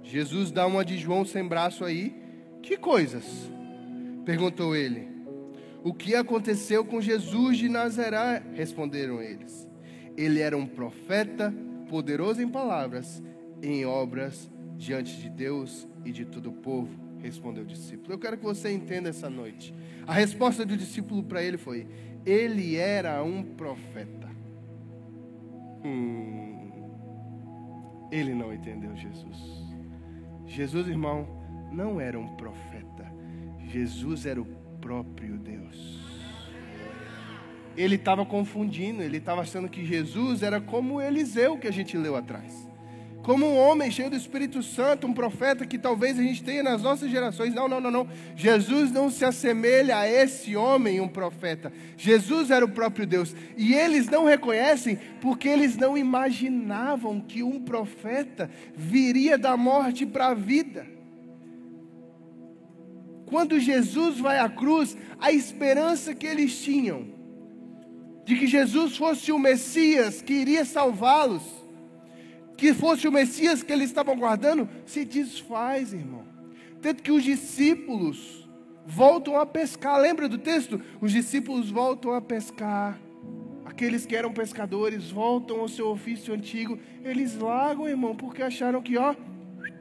[0.03, 2.15] Jesus dá uma de João sem braço aí.
[2.61, 3.23] Que coisas?
[4.25, 5.12] Perguntou ele.
[5.83, 8.41] O que aconteceu com Jesus de Nazaré?
[8.53, 9.67] Responderam eles.
[10.15, 11.53] Ele era um profeta,
[11.89, 13.21] poderoso em palavras,
[13.61, 18.13] em obras diante de Deus e de todo o povo, respondeu o discípulo.
[18.13, 19.73] Eu quero que você entenda essa noite.
[20.05, 21.87] A resposta do discípulo para ele foi:
[22.25, 24.29] ele era um profeta.
[25.83, 26.71] Hum,
[28.11, 29.37] ele não entendeu Jesus.
[30.45, 31.27] Jesus, irmão,
[31.71, 33.11] não era um profeta.
[33.59, 36.03] Jesus era o próprio Deus.
[37.77, 42.17] Ele estava confundindo, ele estava achando que Jesus era como Eliseu que a gente leu
[42.17, 42.67] atrás
[43.23, 46.81] como um homem cheio do Espírito Santo, um profeta que talvez a gente tenha nas
[46.81, 47.53] nossas gerações.
[47.53, 48.07] Não, não, não, não.
[48.35, 51.71] Jesus não se assemelha a esse homem, um profeta.
[51.95, 53.33] Jesus era o próprio Deus.
[53.57, 60.27] E eles não reconhecem porque eles não imaginavam que um profeta viria da morte para
[60.27, 60.85] a vida.
[63.25, 67.07] Quando Jesus vai à cruz, a esperança que eles tinham
[68.25, 71.63] de que Jesus fosse o Messias que iria salvá-los
[72.57, 76.23] que fosse o Messias que eles estavam guardando, se desfaz, irmão.
[76.81, 78.47] Tanto que os discípulos
[78.85, 79.99] voltam a pescar.
[79.99, 80.79] Lembra do texto?
[81.01, 82.99] Os discípulos voltam a pescar.
[83.65, 86.77] Aqueles que eram pescadores voltam ao seu ofício antigo.
[87.03, 89.15] Eles largam, irmão, porque acharam que, ó,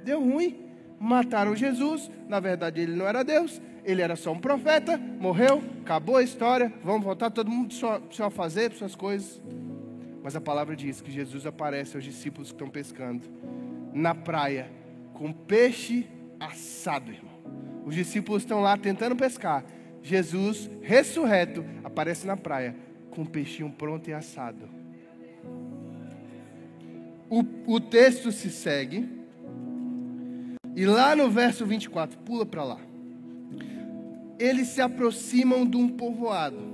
[0.05, 0.62] deu ruim.
[1.03, 2.09] Mataram Jesus.
[2.29, 3.61] Na verdade, ele não era Deus.
[3.85, 4.97] Ele era só um profeta.
[4.97, 5.61] Morreu.
[5.81, 6.73] Acabou a história.
[6.85, 9.43] Vamos voltar todo mundo só, só fazer suas coisas.
[10.23, 13.29] Mas a palavra diz que Jesus aparece aos discípulos que estão pescando
[13.93, 14.71] na praia
[15.13, 16.07] com peixe
[16.39, 17.33] assado, irmão.
[17.85, 19.65] Os discípulos estão lá tentando pescar.
[20.05, 22.77] Jesus, ressurreto, aparece na praia
[23.11, 24.69] com um peixinho pronto e assado.
[27.29, 29.22] O, o texto se segue.
[30.75, 32.79] E lá no verso 24, pula para lá.
[34.39, 36.73] Eles se aproximam de um povoado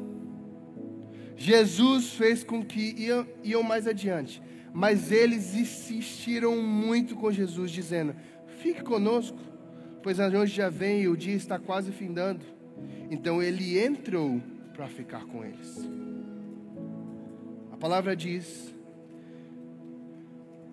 [1.38, 4.42] Jesus fez com que iam, iam mais adiante,
[4.74, 8.14] mas eles insistiram muito com Jesus, dizendo:
[8.58, 9.38] Fique conosco,
[10.02, 12.44] pois a noite já vem e o dia está quase findando.
[13.08, 14.42] Então ele entrou
[14.74, 15.88] para ficar com eles.
[17.70, 18.74] A palavra diz: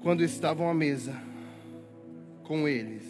[0.02, 1.16] quando estavam à mesa
[2.44, 3.06] com eles,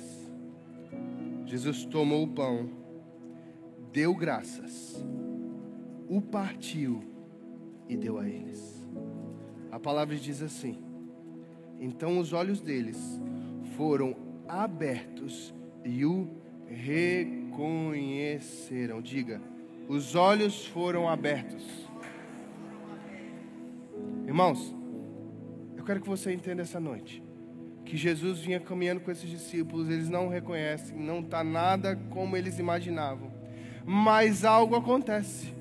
[1.46, 2.70] Jesus tomou o pão,
[3.92, 5.06] deu graças,
[6.10, 7.04] o partiu
[7.88, 8.84] e deu a eles.
[9.72, 10.84] A palavra diz assim:
[11.80, 13.22] Então os olhos deles
[13.78, 14.16] foram
[14.48, 15.54] abertos
[15.84, 16.28] e o
[16.68, 19.00] reconheceram.
[19.02, 19.42] Diga,
[19.88, 21.64] os olhos foram abertos.
[24.26, 24.76] Irmãos,
[25.78, 27.25] eu quero que você entenda essa noite
[27.86, 32.60] que Jesus vinha caminhando com esses discípulos, eles não reconhecem, não está nada como eles
[32.60, 33.32] imaginavam,
[33.86, 35.56] mas algo acontece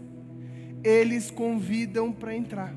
[0.84, 2.74] eles convidam para entrar.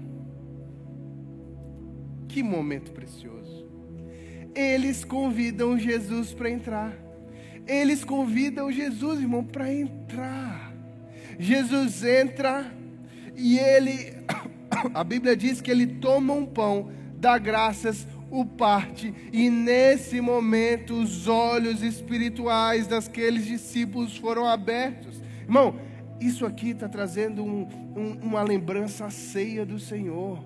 [2.29, 3.67] Que momento precioso.
[4.55, 6.93] Eles convidam Jesus para entrar.
[7.67, 10.73] Eles convidam Jesus, irmão, para entrar.
[11.37, 12.73] Jesus entra
[13.35, 14.13] e ele,
[14.95, 20.93] a Bíblia diz que ele toma um pão, dá graças, o parte, e nesse momento
[20.93, 25.21] os olhos espirituais daqueles discípulos foram abertos.
[25.43, 25.79] Irmão,
[26.19, 30.43] isso aqui está trazendo um, um, uma lembrança ceia do Senhor.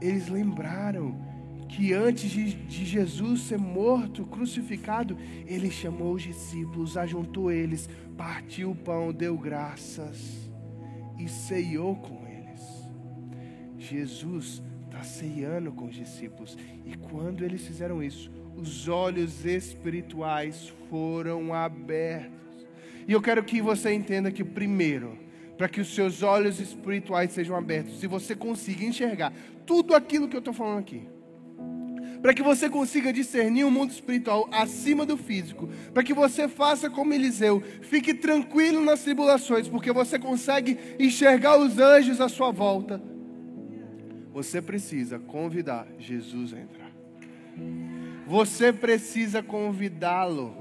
[0.00, 1.30] Eles lembraram
[1.68, 5.16] que antes de, de, Jesus ser morto, crucificado,
[5.46, 10.50] ele chamou os discípulos, ajuntou eles, partiu o pão, deu graças
[11.16, 12.60] e ceiou com eles.
[13.78, 14.62] Jesus
[15.00, 22.30] está ceando com os discípulos, e quando eles fizeram isso, os olhos espirituais foram abertos.
[23.08, 25.18] E eu quero que você entenda que, primeiro,
[25.56, 29.32] para que os seus olhos espirituais sejam abertos, se você consiga enxergar
[29.66, 31.02] tudo aquilo que eu estou falando aqui,
[32.20, 36.90] para que você consiga discernir o mundo espiritual acima do físico, para que você faça
[36.90, 43.02] como Eliseu, fique tranquilo nas tribulações, porque você consegue enxergar os anjos à sua volta.
[44.32, 46.90] Você precisa convidar Jesus a entrar.
[48.26, 50.54] Você precisa convidá-lo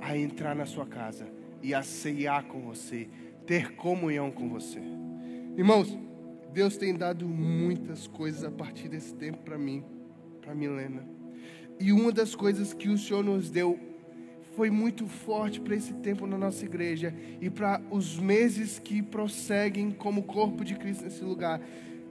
[0.00, 1.28] a entrar na sua casa
[1.62, 3.08] e a ceiar com você,
[3.46, 4.80] ter comunhão com você.
[5.56, 5.96] Irmãos,
[6.52, 9.84] Deus tem dado muitas coisas a partir desse tempo para mim,
[10.40, 11.06] para Milena.
[11.78, 13.78] E uma das coisas que o Senhor nos deu
[14.56, 19.90] foi muito forte para esse tempo na nossa igreja e para os meses que prosseguem
[19.90, 21.60] como corpo de Cristo nesse lugar.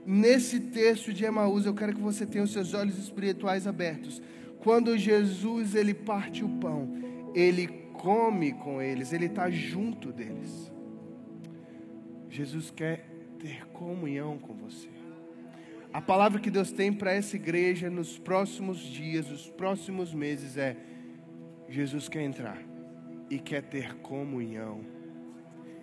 [0.04, 4.20] Nesse texto de Emaús, eu quero que você tenha os seus olhos espirituais abertos.
[4.58, 6.88] Quando Jesus ele parte o pão,
[7.34, 10.72] ele come com eles, ele está junto deles.
[12.28, 13.06] Jesus quer
[13.38, 14.88] ter comunhão com você.
[15.92, 20.76] A palavra que Deus tem para essa igreja nos próximos dias, nos próximos meses é:
[21.68, 22.60] Jesus quer entrar
[23.28, 24.80] e quer ter comunhão.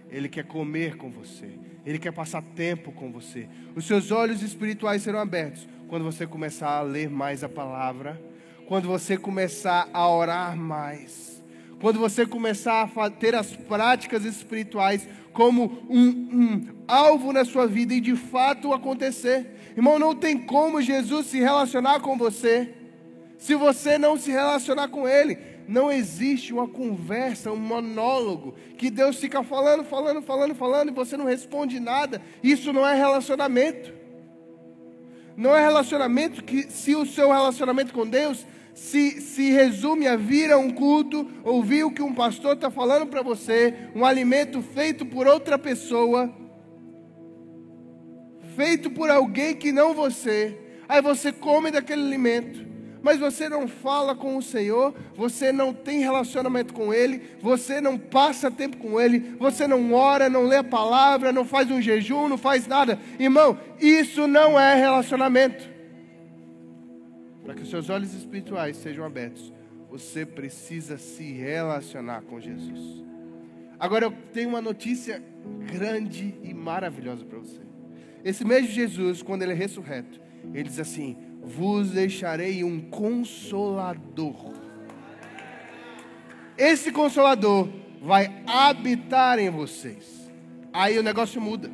[0.09, 1.68] Ele quer comer com você.
[1.89, 3.49] Ele quer passar tempo com você.
[3.75, 8.21] Os seus olhos espirituais serão abertos quando você começar a ler mais a palavra,
[8.67, 11.43] quando você começar a orar mais,
[11.81, 17.91] quando você começar a ter as práticas espirituais como um, um alvo na sua vida
[17.95, 19.47] e de fato acontecer.
[19.75, 22.71] Irmão, não tem como Jesus se relacionar com você
[23.39, 25.39] se você não se relacionar com Ele.
[25.69, 31.15] Não existe uma conversa, um monólogo que Deus fica falando, falando, falando, falando e você
[31.15, 32.19] não responde nada.
[32.41, 33.93] Isso não é relacionamento.
[35.37, 40.51] Não é relacionamento que, se o seu relacionamento com Deus se, se resume a vir
[40.51, 45.05] a um culto, ouvir o que um pastor está falando para você, um alimento feito
[45.05, 46.33] por outra pessoa,
[48.55, 50.57] feito por alguém que não você.
[50.87, 52.65] Aí você come daquele alimento,
[53.01, 57.97] mas você não fala com o Senhor, você não tem relacionamento com Ele, você não
[57.97, 62.27] passa tempo com Ele, você não ora, não lê a palavra, não faz um jejum,
[62.27, 62.99] não faz nada.
[63.17, 65.69] Irmão, isso não é relacionamento.
[67.43, 69.53] Para que os seus olhos espirituais sejam abertos,
[69.89, 73.03] você precisa se relacionar com Jesus.
[73.79, 75.23] Agora eu tenho uma notícia
[75.71, 77.61] grande e maravilhosa para você.
[78.23, 80.19] Esse mesmo Jesus, quando ele é ressurreto,
[80.53, 84.53] ele diz assim: Vos deixarei um consolador.
[86.57, 87.69] Esse consolador
[88.01, 90.29] vai habitar em vocês.
[90.73, 91.69] Aí o negócio muda.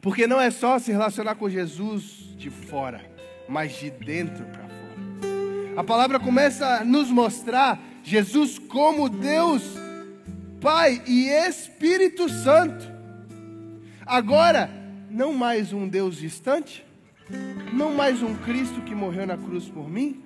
[0.00, 3.00] Porque não é só se relacionar com Jesus de fora,
[3.48, 5.80] mas de dentro para fora.
[5.80, 9.62] A palavra começa a nos mostrar Jesus como Deus,
[10.60, 12.90] Pai e Espírito Santo.
[14.04, 14.68] Agora,
[15.08, 16.84] não mais um Deus distante,
[17.72, 20.22] não mais um Cristo que morreu na cruz por mim,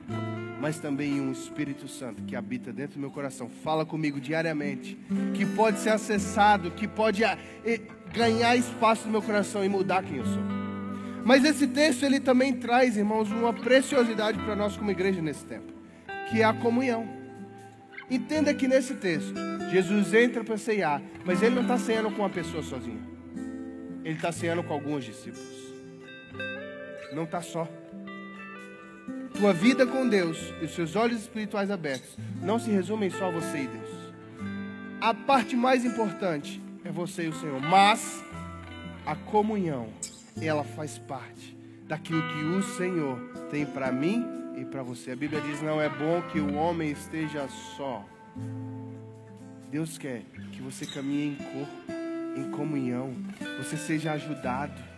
[0.61, 4.99] mas também um Espírito Santo que habita dentro do meu coração, fala comigo diariamente,
[5.35, 7.39] que pode ser acessado, que pode ah,
[8.13, 10.43] ganhar espaço no meu coração e mudar quem eu sou.
[11.25, 15.73] Mas esse texto ele também traz, irmãos, uma preciosidade para nós como igreja nesse tempo,
[16.31, 17.09] que é a comunhão.
[18.09, 19.35] Entenda que nesse texto,
[19.73, 23.17] Jesus entra para ceiar, mas ele não está ceando com uma pessoa sozinha
[24.07, 25.66] ele está ceando com alguns discípulos.
[27.13, 27.69] Não está só.
[29.39, 33.31] Tua vida com Deus e os seus olhos espirituais abertos não se resumem só a
[33.31, 33.91] você e Deus.
[35.01, 38.25] A parte mais importante é você e o Senhor, mas
[39.05, 39.89] a comunhão,
[40.41, 43.19] ela faz parte daquilo que o Senhor
[43.51, 44.25] tem para mim
[44.57, 45.13] e para você.
[45.13, 47.47] A Bíblia diz: não é bom que o homem esteja
[47.77, 48.05] só.
[49.71, 51.97] Deus quer que você caminhe em corpo
[52.37, 53.15] em comunhão,
[53.59, 54.96] você seja ajudado.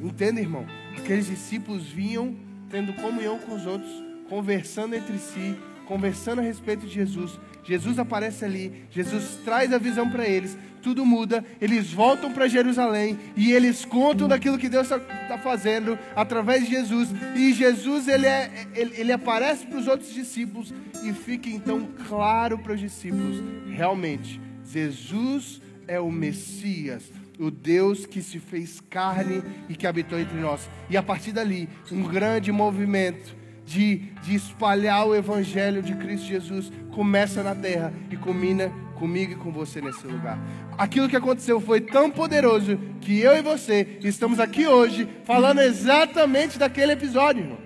[0.00, 0.66] Entenda, irmão?
[0.96, 2.36] Aqueles discípulos vinham
[2.70, 3.90] tendo comunhão com os outros,
[4.28, 5.54] conversando entre si,
[5.86, 7.38] conversando a respeito de Jesus.
[7.64, 13.18] Jesus aparece ali, Jesus traz a visão para eles, tudo muda, eles voltam para Jerusalém
[13.36, 17.08] e eles contam daquilo que Deus está tá fazendo através de Jesus.
[17.36, 20.74] E Jesus ele, é, ele, ele aparece para os outros discípulos
[21.04, 27.04] e fica então claro para os discípulos: realmente, Jesus é o Messias,
[27.42, 30.68] o Deus que se fez carne e que habitou entre nós.
[30.88, 33.34] E a partir dali, um grande movimento
[33.64, 39.36] de, de espalhar o Evangelho de Cristo Jesus começa na terra e culmina comigo e
[39.36, 40.38] com você nesse lugar.
[40.78, 46.58] Aquilo que aconteceu foi tão poderoso que eu e você estamos aqui hoje falando exatamente
[46.58, 47.58] daquele episódio, irmão.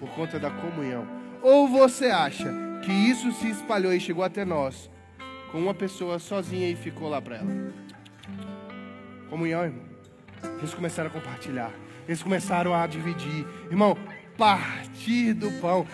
[0.00, 1.06] Por conta da comunhão.
[1.42, 4.90] Ou você acha que isso se espalhou e chegou até nós
[5.56, 7.72] com uma pessoa sozinha e ficou lá para ela.
[9.30, 9.84] Comunhão, irmão.
[10.58, 11.72] Eles começaram a compartilhar.
[12.06, 13.46] Eles começaram a dividir.
[13.70, 13.96] Irmão,
[14.36, 15.86] partir do pão.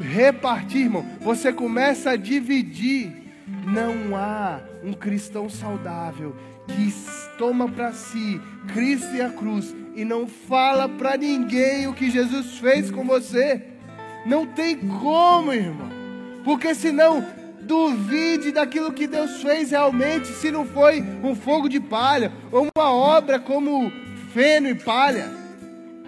[0.00, 1.04] Repartir, irmão.
[1.20, 3.12] Você começa a dividir.
[3.66, 6.36] Não há um cristão saudável
[6.68, 6.94] que
[7.38, 8.40] toma para si
[8.72, 13.64] Cristo e a cruz e não fala para ninguém o que Jesus fez com você.
[14.24, 15.90] Não tem como, irmão.
[16.44, 22.32] Porque senão Duvide daquilo que Deus fez realmente, se não foi um fogo de palha,
[22.52, 23.90] ou uma obra como
[24.32, 25.28] feno e palha,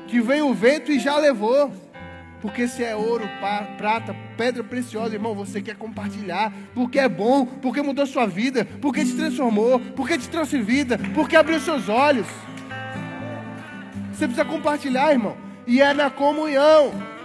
[0.07, 1.73] que vem o vento e já levou.
[2.41, 3.29] Porque se é ouro,
[3.77, 9.05] prata, pedra preciosa, irmão, você quer compartilhar, porque é bom, porque mudou sua vida, porque
[9.05, 12.29] te transformou, porque te trouxe vida, porque abriu seus olhos.
[14.13, 15.37] Você precisa compartilhar, irmão,
[15.67, 17.18] e é na comunhão.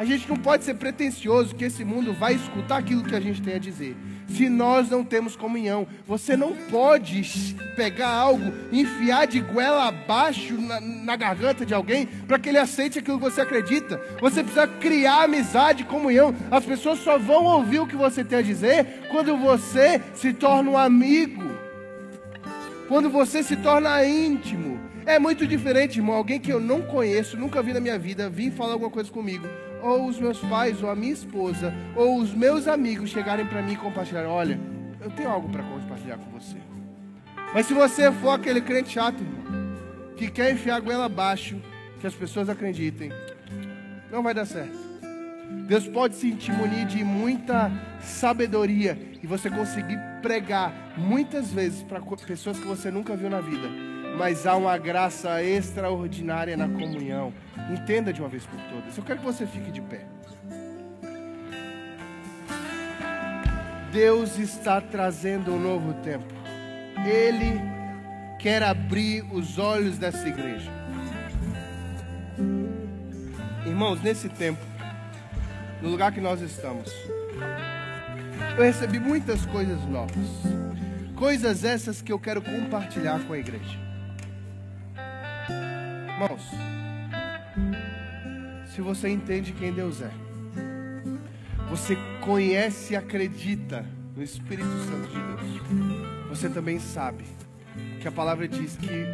[0.00, 3.42] A gente não pode ser pretensioso que esse mundo vai escutar aquilo que a gente
[3.42, 3.94] tem a dizer.
[4.28, 10.80] Se nós não temos comunhão, você não pode pegar algo, enfiar de goela abaixo na,
[10.80, 14.00] na garganta de alguém para que ele aceite aquilo que você acredita.
[14.22, 16.34] Você precisa criar amizade, comunhão.
[16.50, 20.70] As pessoas só vão ouvir o que você tem a dizer quando você se torna
[20.70, 21.44] um amigo,
[22.88, 24.80] quando você se torna íntimo.
[25.10, 26.14] É muito diferente, irmão.
[26.14, 29.44] Alguém que eu não conheço, nunca vi na minha vida, vir falar alguma coisa comigo
[29.82, 33.72] ou os meus pais, ou a minha esposa, ou os meus amigos chegarem para mim
[33.72, 34.60] e compartilharem: olha,
[35.00, 36.58] eu tenho algo para compartilhar com você.
[37.52, 39.74] Mas se você for aquele crente chato, irmão,
[40.16, 41.60] que quer enfiar a goela abaixo,
[42.00, 43.10] que as pessoas acreditem,
[44.12, 44.78] não vai dar certo.
[45.66, 47.68] Deus pode se munir de muita
[48.00, 53.89] sabedoria e você conseguir pregar muitas vezes para pessoas que você nunca viu na vida
[54.16, 57.32] mas há uma graça extraordinária na comunhão.
[57.70, 58.96] Entenda de uma vez por todas.
[58.96, 60.04] Eu quero que você fique de pé.
[63.92, 66.32] Deus está trazendo um novo tempo.
[67.04, 67.60] Ele
[68.38, 70.70] quer abrir os olhos dessa igreja.
[73.66, 74.60] Irmãos, nesse tempo,
[75.82, 76.92] no lugar que nós estamos,
[78.56, 80.16] eu recebi muitas coisas novas.
[81.16, 83.89] Coisas essas que eu quero compartilhar com a igreja.
[86.20, 86.50] Irmãos,
[88.66, 90.10] se você entende quem Deus é,
[91.70, 97.24] você conhece e acredita no Espírito Santo de Deus, você também sabe
[98.02, 99.06] que a palavra diz que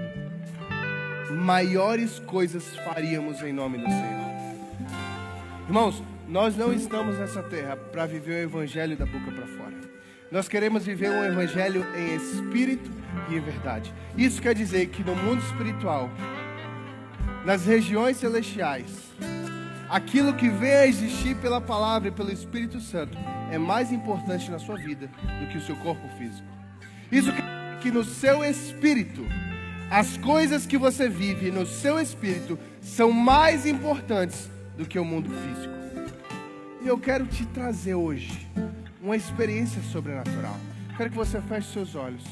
[1.33, 4.57] maiores coisas faríamos em nome do Senhor.
[5.69, 9.77] Irmãos, nós não estamos nessa terra para viver o evangelho da boca para fora.
[10.29, 12.91] Nós queremos viver um evangelho em espírito
[13.31, 13.95] e em verdade.
[14.19, 16.11] Isso quer dizer que no mundo espiritual
[17.47, 18.91] nas regiões celestiais,
[19.89, 23.17] aquilo que vem a existir pela palavra e pelo Espírito Santo
[23.53, 26.49] é mais importante na sua vida do que o seu corpo físico.
[27.11, 27.43] Isso que,
[27.83, 29.25] que no seu espírito,
[29.89, 35.31] as coisas que você vive no seu espírito são mais importantes do que o mundo
[35.31, 35.75] físico.
[36.83, 38.45] E eu quero te trazer hoje
[39.01, 40.57] uma experiência sobrenatural.
[40.97, 42.25] Quero que você feche seus olhos.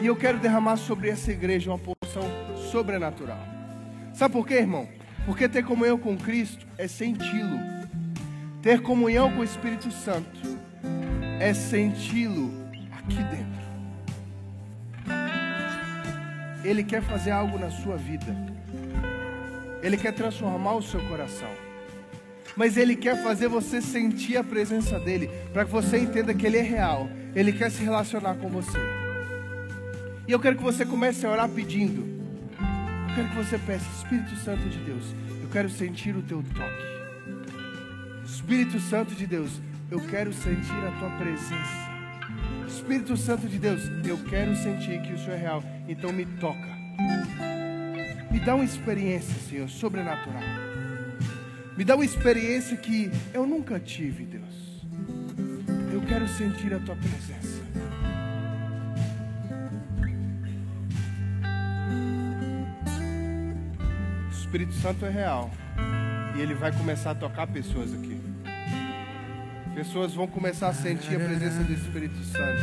[0.00, 2.22] E eu quero derramar sobre essa igreja uma porção
[2.72, 3.38] sobrenatural.
[4.14, 4.88] Sabe por quê, irmão?
[5.26, 7.60] Porque ter comunhão com Cristo é senti-lo.
[8.62, 10.40] Ter comunhão com o Espírito Santo
[11.38, 12.50] é senti-lo
[12.90, 13.62] aqui dentro.
[16.64, 18.34] Ele quer fazer algo na sua vida.
[19.82, 21.50] Ele quer transformar o seu coração.
[22.56, 26.58] Mas ele quer fazer você sentir a presença dele, para que você entenda que ele
[26.58, 27.08] é real.
[27.34, 28.78] Ele quer se relacionar com você.
[30.26, 32.21] E eu quero que você comece a orar pedindo.
[33.12, 35.04] Eu quero que você peça, Espírito Santo de Deus,
[35.42, 38.24] eu quero sentir o teu toque.
[38.24, 39.60] Espírito Santo de Deus,
[39.90, 41.92] eu quero sentir a tua presença.
[42.66, 45.62] Espírito Santo de Deus, eu quero sentir que o Senhor é real.
[45.86, 46.66] Então me toca.
[48.30, 50.42] Me dá uma experiência, Senhor, sobrenatural.
[51.76, 54.86] Me dá uma experiência que eu nunca tive, Deus.
[55.92, 57.41] Eu quero sentir a tua presença.
[64.52, 65.50] Espírito Santo é real.
[66.36, 68.20] E ele vai começar a tocar pessoas aqui.
[69.74, 72.60] Pessoas vão começar a sentir a presença do Espírito Santo.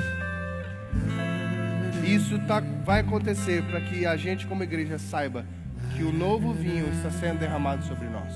[2.06, 5.44] Isso tá, vai acontecer para que a gente, como igreja, saiba
[5.96, 8.36] que o novo vinho está sendo derramado sobre nós.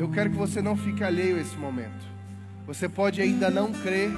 [0.00, 2.06] Eu quero que você não fique alheio a esse momento.
[2.66, 4.10] Você pode ainda não crer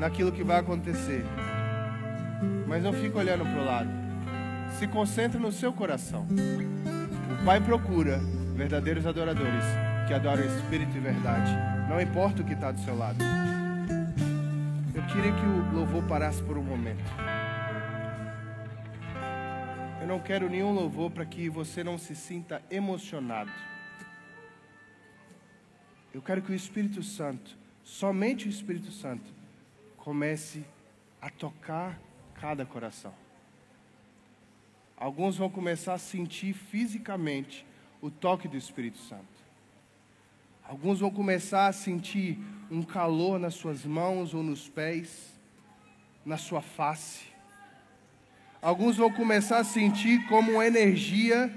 [0.00, 1.26] naquilo que vai acontecer,
[2.66, 4.07] mas não fique olhando para o lado
[4.78, 6.26] se concentre no seu coração.
[7.40, 8.18] O Pai procura
[8.54, 9.64] verdadeiros adoradores
[10.06, 11.52] que adoram Espírito e verdade.
[11.88, 13.18] Não importa o que está do seu lado.
[14.94, 17.04] Eu queria que o louvor parasse por um momento.
[20.00, 23.50] Eu não quero nenhum louvor para que você não se sinta emocionado.
[26.12, 29.30] Eu quero que o Espírito Santo, somente o Espírito Santo,
[29.96, 30.64] comece
[31.20, 32.00] a tocar
[32.34, 33.12] cada coração.
[34.98, 37.64] Alguns vão começar a sentir fisicamente
[38.00, 39.38] o toque do Espírito Santo.
[40.68, 42.36] Alguns vão começar a sentir
[42.68, 45.32] um calor nas suas mãos ou nos pés,
[46.26, 47.26] na sua face.
[48.60, 51.50] Alguns vão começar a sentir como energia.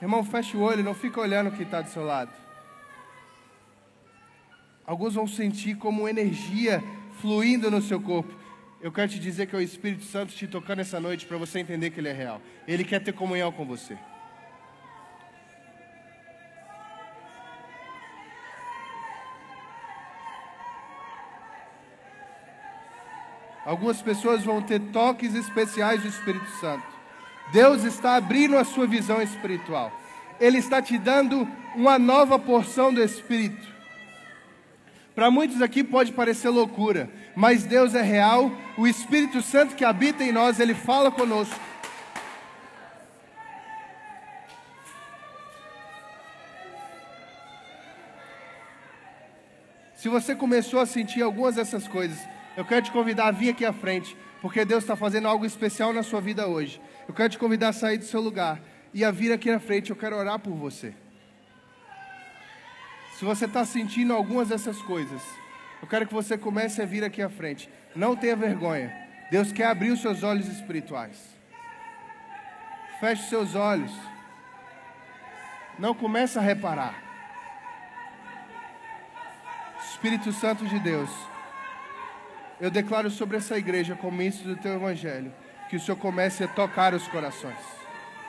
[0.00, 2.30] Irmão, feche o olho, não fica olhando quem está do seu lado.
[4.86, 6.82] Alguns vão sentir como energia
[7.20, 8.39] fluindo no seu corpo
[8.82, 11.58] eu quero te dizer que é o Espírito Santo te tocando essa noite para você
[11.58, 12.40] entender que Ele é real.
[12.66, 13.96] Ele quer ter comunhão com você.
[23.66, 26.86] Algumas pessoas vão ter toques especiais do Espírito Santo.
[27.52, 29.92] Deus está abrindo a sua visão espiritual.
[30.40, 33.68] Ele está te dando uma nova porção do Espírito.
[35.14, 38.50] Para muitos aqui pode parecer loucura, mas Deus é real.
[38.76, 41.58] O Espírito Santo que habita em nós, ele fala conosco.
[49.94, 52.18] Se você começou a sentir algumas dessas coisas,
[52.56, 55.92] eu quero te convidar a vir aqui à frente, porque Deus está fazendo algo especial
[55.92, 56.80] na sua vida hoje.
[57.06, 58.62] Eu quero te convidar a sair do seu lugar
[58.94, 59.90] e a vir aqui à frente.
[59.90, 60.94] Eu quero orar por você.
[63.18, 65.20] Se você está sentindo algumas dessas coisas,
[65.82, 67.70] eu quero que você comece a vir aqui à frente.
[67.94, 68.94] Não tenha vergonha.
[69.30, 71.16] Deus quer abrir os seus olhos espirituais.
[72.98, 73.92] Feche os seus olhos.
[75.78, 76.94] Não comece a reparar.
[79.90, 81.10] Espírito Santo de Deus,
[82.60, 85.32] eu declaro sobre essa igreja, como ministro do teu evangelho,
[85.68, 87.58] que o Senhor comece a tocar os corações.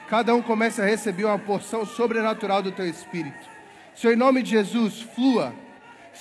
[0.08, 3.50] Cada um comece a receber uma porção sobrenatural do teu espírito.
[3.96, 5.54] Senhor, em nome de Jesus, flua.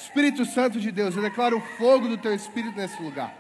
[0.02, 3.34] Espírito Santo de Deus, eu declaro o fogo do teu espírito nesse lugar.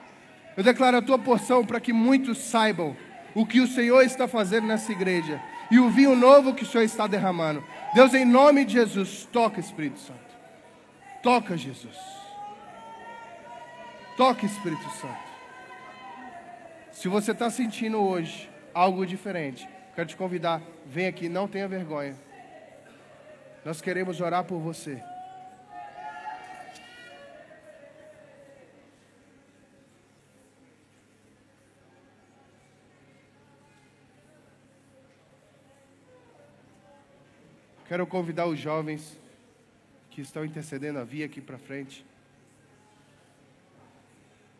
[0.56, 2.94] Eu declaro a tua porção para que muitos saibam
[3.34, 5.40] o que o Senhor está fazendo nessa igreja
[5.70, 7.64] e o vinho novo que o Senhor está derramando.
[7.94, 10.18] Deus, em nome de Jesus, toca, Espírito Santo.
[11.22, 11.96] Toca, Jesus.
[14.16, 15.30] Toca, Espírito Santo.
[16.92, 22.14] Se você está sentindo hoje algo diferente, quero te convidar, vem aqui, não tenha vergonha.
[23.64, 25.02] Nós queremos orar por você.
[37.90, 39.18] Quero convidar os jovens
[40.10, 42.06] que estão intercedendo a vir aqui para frente.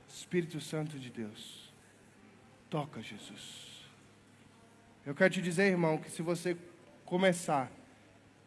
[0.08, 1.72] Espírito Santo de Deus,
[2.68, 3.86] toca Jesus.
[5.06, 6.56] Eu quero te dizer, irmão, que se você
[7.04, 7.70] começar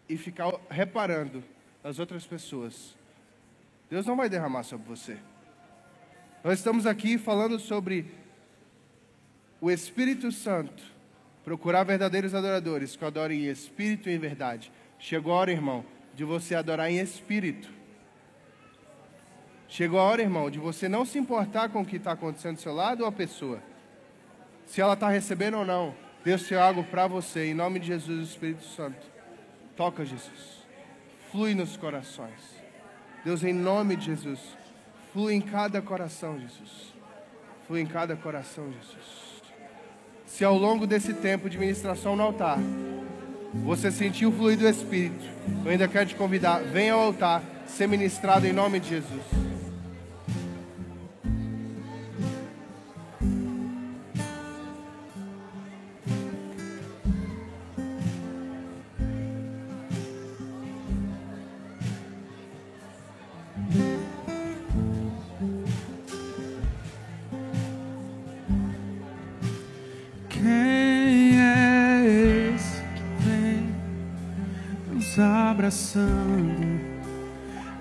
[0.09, 1.41] e ficar reparando
[1.81, 2.93] nas outras pessoas,
[3.89, 5.17] Deus não vai derramar sobre você.
[6.43, 8.13] Nós estamos aqui falando sobre
[9.61, 10.83] o Espírito Santo,
[11.43, 14.71] procurar verdadeiros adoradores que adorem em espírito e em verdade.
[14.97, 17.69] Chegou a hora, irmão, de você adorar em espírito.
[19.67, 22.61] Chegou a hora, irmão, de você não se importar com o que está acontecendo do
[22.61, 23.61] seu lado ou a pessoa.
[24.65, 25.95] Se ela está recebendo ou não.
[26.23, 29.05] Deus tem algo para você, em nome de Jesus, Espírito Santo.
[29.75, 30.63] Toca, Jesus.
[31.31, 32.61] Flui nos corações.
[33.25, 34.39] Deus, em nome de Jesus.
[35.11, 36.93] Flui em cada coração, Jesus.
[37.67, 39.32] Flui em cada coração, Jesus.
[40.33, 42.57] Se ao longo desse tempo de ministração no altar,
[43.63, 45.23] você sentiu o fluir do Espírito,
[45.63, 49.52] eu ainda quero te convidar, venha ao altar, ser ministrado em nome de Jesus.
[75.63, 76.81] Abraçando.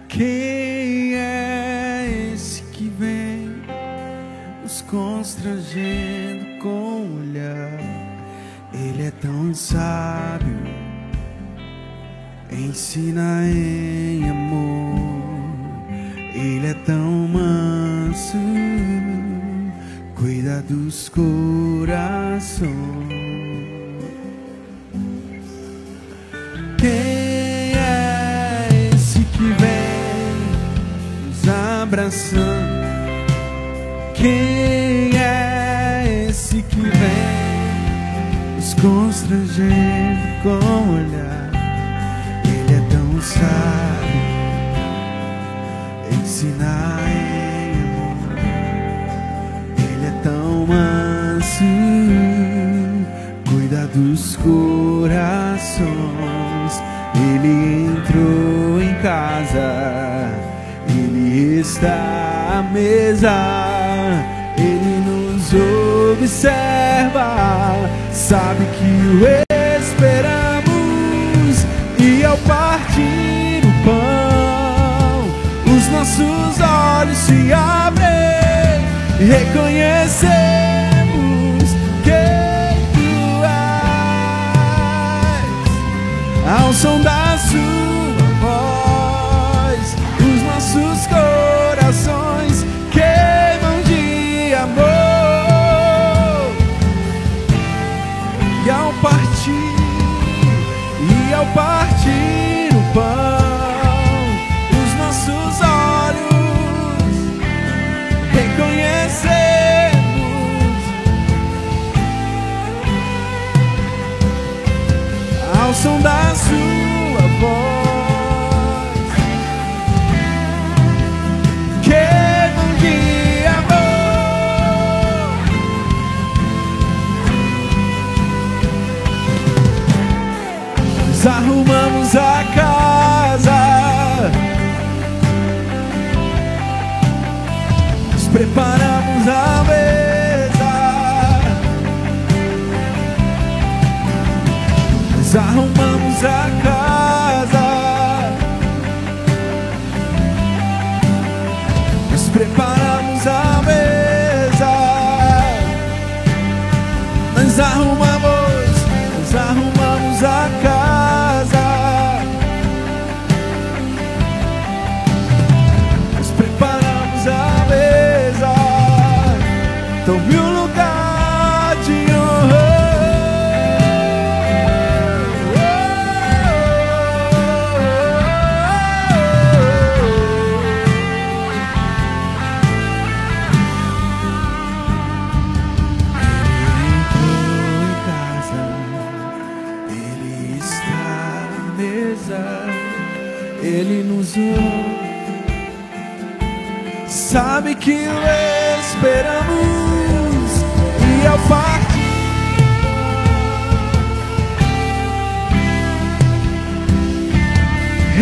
[0.09, 3.63] Quem é esse que vem
[4.63, 7.81] nos constrangendo com o olhar?
[8.73, 10.57] Ele é tão sábio,
[12.51, 13.32] ensina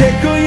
[0.00, 0.39] Reconhecemos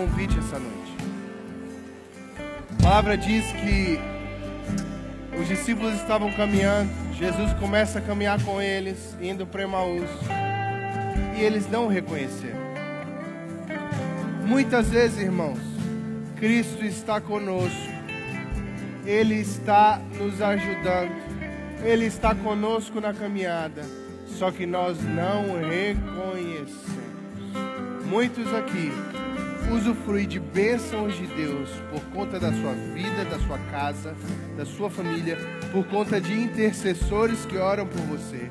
[0.00, 0.96] convite essa noite.
[2.78, 4.00] A palavra diz que
[5.38, 10.08] os discípulos estavam caminhando, Jesus começa a caminhar com eles, indo para Emaús,
[11.36, 12.58] e eles não o reconheceram.
[14.46, 15.60] Muitas vezes, irmãos,
[16.36, 17.92] Cristo está conosco,
[19.04, 21.12] Ele está nos ajudando,
[21.84, 23.82] Ele está conosco na caminhada,
[24.38, 26.90] só que nós não reconhecemos.
[28.06, 28.90] Muitos aqui
[29.72, 34.14] usufruem de bênçãos de Deus por conta da sua vida, da sua casa,
[34.56, 35.38] da sua família,
[35.72, 38.50] por conta de intercessores que oram por você.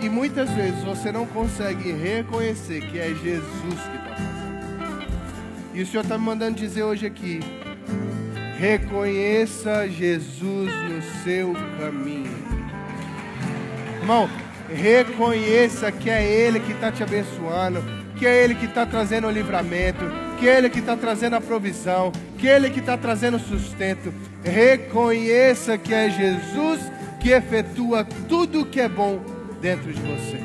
[0.00, 4.46] E muitas vezes você não consegue reconhecer que é Jesus que está fazendo.
[5.74, 7.40] E o Senhor está me mandando dizer hoje aqui:
[8.58, 12.36] reconheça Jesus no seu caminho.
[14.00, 14.28] Irmão,
[14.72, 17.82] reconheça que é Ele que está te abençoando,
[18.16, 20.04] que é Ele que está trazendo o livramento,
[20.38, 24.12] que Ele que está trazendo a provisão, que Ele que está trazendo o sustento.
[24.44, 26.80] Reconheça que é Jesus
[27.20, 29.20] que efetua tudo o que é bom
[29.60, 30.38] dentro de você.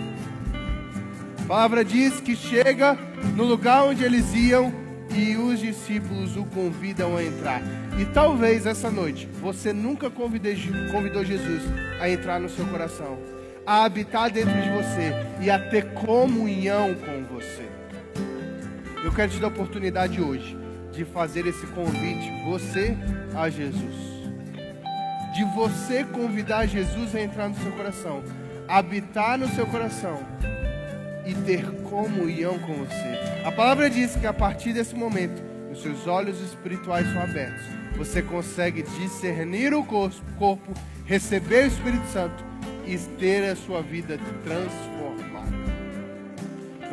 [1.44, 2.98] A palavra diz que chega
[3.36, 4.74] no lugar onde eles iam
[5.16, 7.62] e os discípulos o convidam a entrar.
[8.00, 11.64] E talvez essa noite você nunca convidou Jesus
[12.00, 13.20] a entrar no seu coração,
[13.66, 17.81] a habitar dentro de você e a ter comunhão com você.
[19.04, 20.58] Eu quero te dar a oportunidade hoje
[20.91, 22.95] de fazer esse convite, você
[23.36, 23.95] a Jesus.
[25.34, 28.24] De você convidar Jesus a entrar no seu coração,
[28.68, 30.20] habitar no seu coração
[31.26, 33.43] e ter comunhão com você.
[33.43, 35.41] A palavra diz que a partir desse momento,
[35.72, 37.66] os seus olhos espirituais são abertos.
[37.97, 40.74] Você consegue discernir o corpo,
[41.06, 42.43] receber o Espírito Santo
[42.86, 44.91] e ter a sua vida transformada.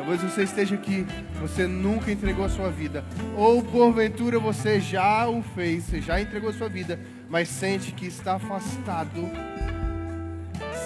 [0.09, 1.05] Talvez você esteja aqui,
[1.39, 3.05] você nunca entregou a sua vida,
[3.37, 6.99] ou porventura você já o fez, você já entregou a sua vida,
[7.29, 9.29] mas sente que está afastado,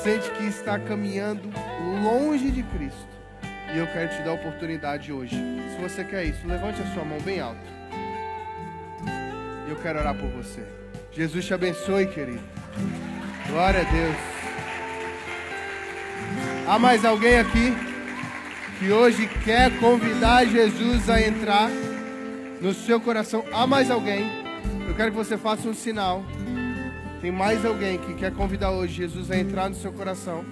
[0.03, 1.49] sente que está caminhando
[2.03, 3.07] longe de Cristo.
[3.73, 5.37] E eu quero te dar a oportunidade hoje.
[5.69, 7.61] Se você quer isso, levante a sua mão bem alto.
[9.69, 10.65] Eu quero orar por você.
[11.13, 12.43] Jesus te abençoe, querido.
[13.47, 14.17] Glória a Deus.
[16.67, 17.92] Há mais alguém aqui
[18.83, 21.69] que hoje quer convidar Jesus a entrar
[22.59, 23.45] no seu coração?
[23.53, 24.29] Há mais alguém?
[24.85, 26.21] Eu quero que você faça um sinal.
[27.21, 30.43] Tem mais alguém que quer convidar hoje Jesus a entrar no seu coração?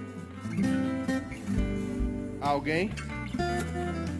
[2.39, 2.91] Alguém?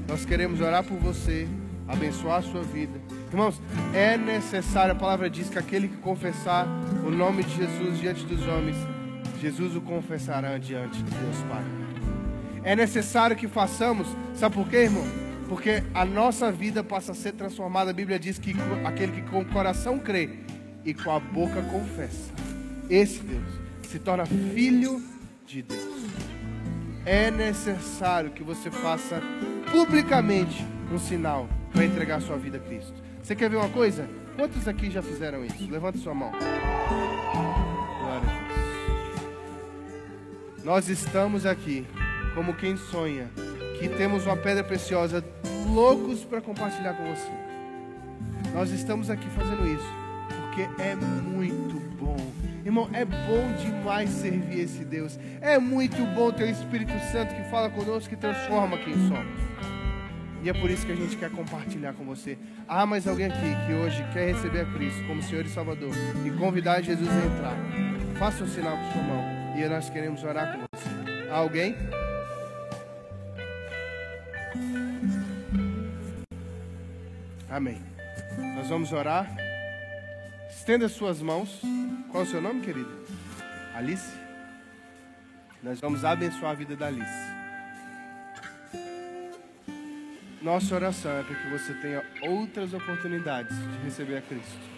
[0.10, 1.48] Nós queremos orar por você,
[1.88, 3.00] abençoar a sua vida.
[3.32, 3.62] Irmãos,
[3.94, 6.68] é necessário, a palavra diz que aquele que confessar
[7.08, 8.76] o nome de Jesus diante dos homens,
[9.40, 11.81] Jesus o confessará diante de Deus Pai.
[12.64, 15.04] É necessário que façamos, sabe por quê, irmão?
[15.50, 17.92] Porque a nossa vida passa a ser transformada.
[17.92, 18.56] A Bíblia diz que
[18.86, 20.30] aquele que com o coração crê
[20.86, 22.32] e com a boca confessa,
[22.90, 23.44] esse Deus
[23.90, 25.02] se torna filho
[25.46, 26.06] de Deus.
[27.06, 29.22] É necessário que você faça
[29.72, 32.94] publicamente um sinal para entregar sua vida a Cristo.
[33.22, 34.08] Você quer ver uma coisa?
[34.36, 35.70] Quantos aqui já fizeram isso?
[35.70, 36.32] Levante sua mão.
[36.32, 38.42] Glória a
[40.54, 40.64] Deus.
[40.64, 41.86] Nós estamos aqui
[42.34, 43.30] como quem sonha
[43.80, 45.24] que temos uma pedra preciosa,
[45.68, 47.32] loucos para compartilhar com você.
[48.54, 50.02] Nós estamos aqui fazendo isso
[50.52, 52.18] porque é muito bom.
[52.66, 55.18] Irmão, é bom demais servir esse Deus.
[55.40, 59.42] É muito bom ter o Espírito Santo que fala conosco, que transforma quem somos.
[60.44, 62.38] E é por isso que a gente quer compartilhar com você.
[62.68, 65.92] Há mais alguém aqui que hoje quer receber a Cristo como Senhor e Salvador
[66.26, 67.58] e convidar Jesus a entrar.
[68.20, 69.24] Faça um sinal com sua mão
[69.58, 71.30] e nós queremos orar com você.
[71.32, 71.76] Há alguém?
[77.52, 77.82] Amém.
[78.56, 79.30] Nós vamos orar.
[80.50, 81.60] Estenda suas mãos.
[82.10, 82.90] Qual é o seu nome, querido?
[83.76, 84.10] Alice?
[85.62, 87.12] Nós vamos abençoar a vida da Alice.
[90.42, 94.72] Nossa oração é para que você tenha outras oportunidades de receber a Cristo.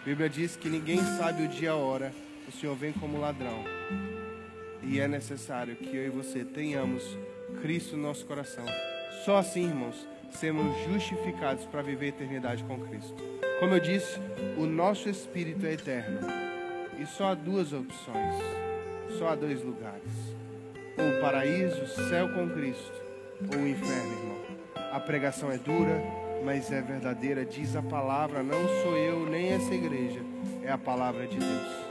[0.00, 2.12] A Bíblia diz que ninguém sabe o dia e a hora,
[2.46, 3.64] o Senhor vem como ladrão.
[4.84, 7.02] E é necessário que eu e você tenhamos
[7.60, 8.64] Cristo no nosso coração.
[9.24, 13.14] Só assim, irmãos, sermos justificados para viver a eternidade com Cristo.
[13.60, 14.18] Como eu disse,
[14.56, 16.20] o nosso espírito é eterno.
[16.98, 18.34] E só há duas opções,
[19.18, 20.12] só há dois lugares:
[20.96, 23.02] ou o paraíso, céu com Cristo,
[23.52, 24.38] ou o inferno, irmão.
[24.92, 26.00] A pregação é dura,
[26.44, 30.20] mas é verdadeira, diz a palavra, não sou eu nem essa igreja,
[30.62, 31.84] é a palavra de Deus.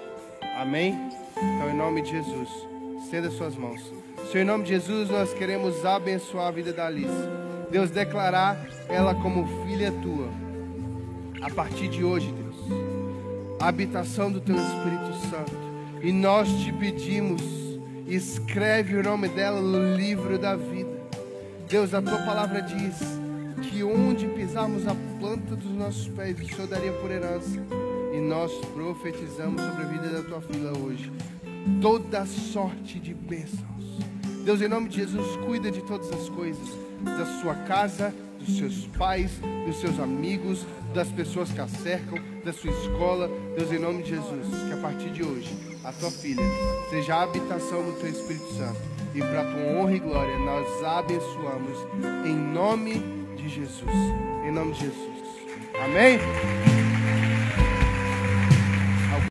[0.55, 0.95] Amém?
[1.31, 2.49] Então, em nome de Jesus,
[3.03, 3.81] estenda suas mãos.
[4.31, 7.42] Senhor, em nome de Jesus, nós queremos abençoar a vida da Alice.
[7.73, 10.29] Deus, declarar ela como filha tua.
[11.41, 12.55] A partir de hoje, Deus,
[13.59, 15.57] a habitação do teu Espírito Santo.
[15.99, 17.41] E nós te pedimos,
[18.05, 21.01] escreve o nome dela no livro da vida.
[21.67, 22.99] Deus, a tua palavra diz
[23.63, 27.59] que onde pisarmos a planta dos nossos pés, o Senhor daria por herança.
[28.13, 31.11] E nós profetizamos sobre a vida da tua filha hoje.
[31.81, 33.97] Toda sorte de bênçãos.
[34.45, 36.92] Deus, em nome de Jesus, cuida de todas as coisas.
[37.03, 39.31] Da sua casa, dos seus pais,
[39.65, 43.29] dos seus amigos, das pessoas que a cercam, da sua escola.
[43.57, 46.43] Deus, em nome de Jesus, que a partir de hoje, a tua filha
[46.89, 48.79] seja a habitação do teu Espírito Santo
[49.13, 51.77] e para tua honra e glória nós abençoamos
[52.25, 52.95] em nome
[53.35, 53.91] de Jesus.
[54.45, 55.13] Em nome de Jesus.
[55.83, 56.82] Amém?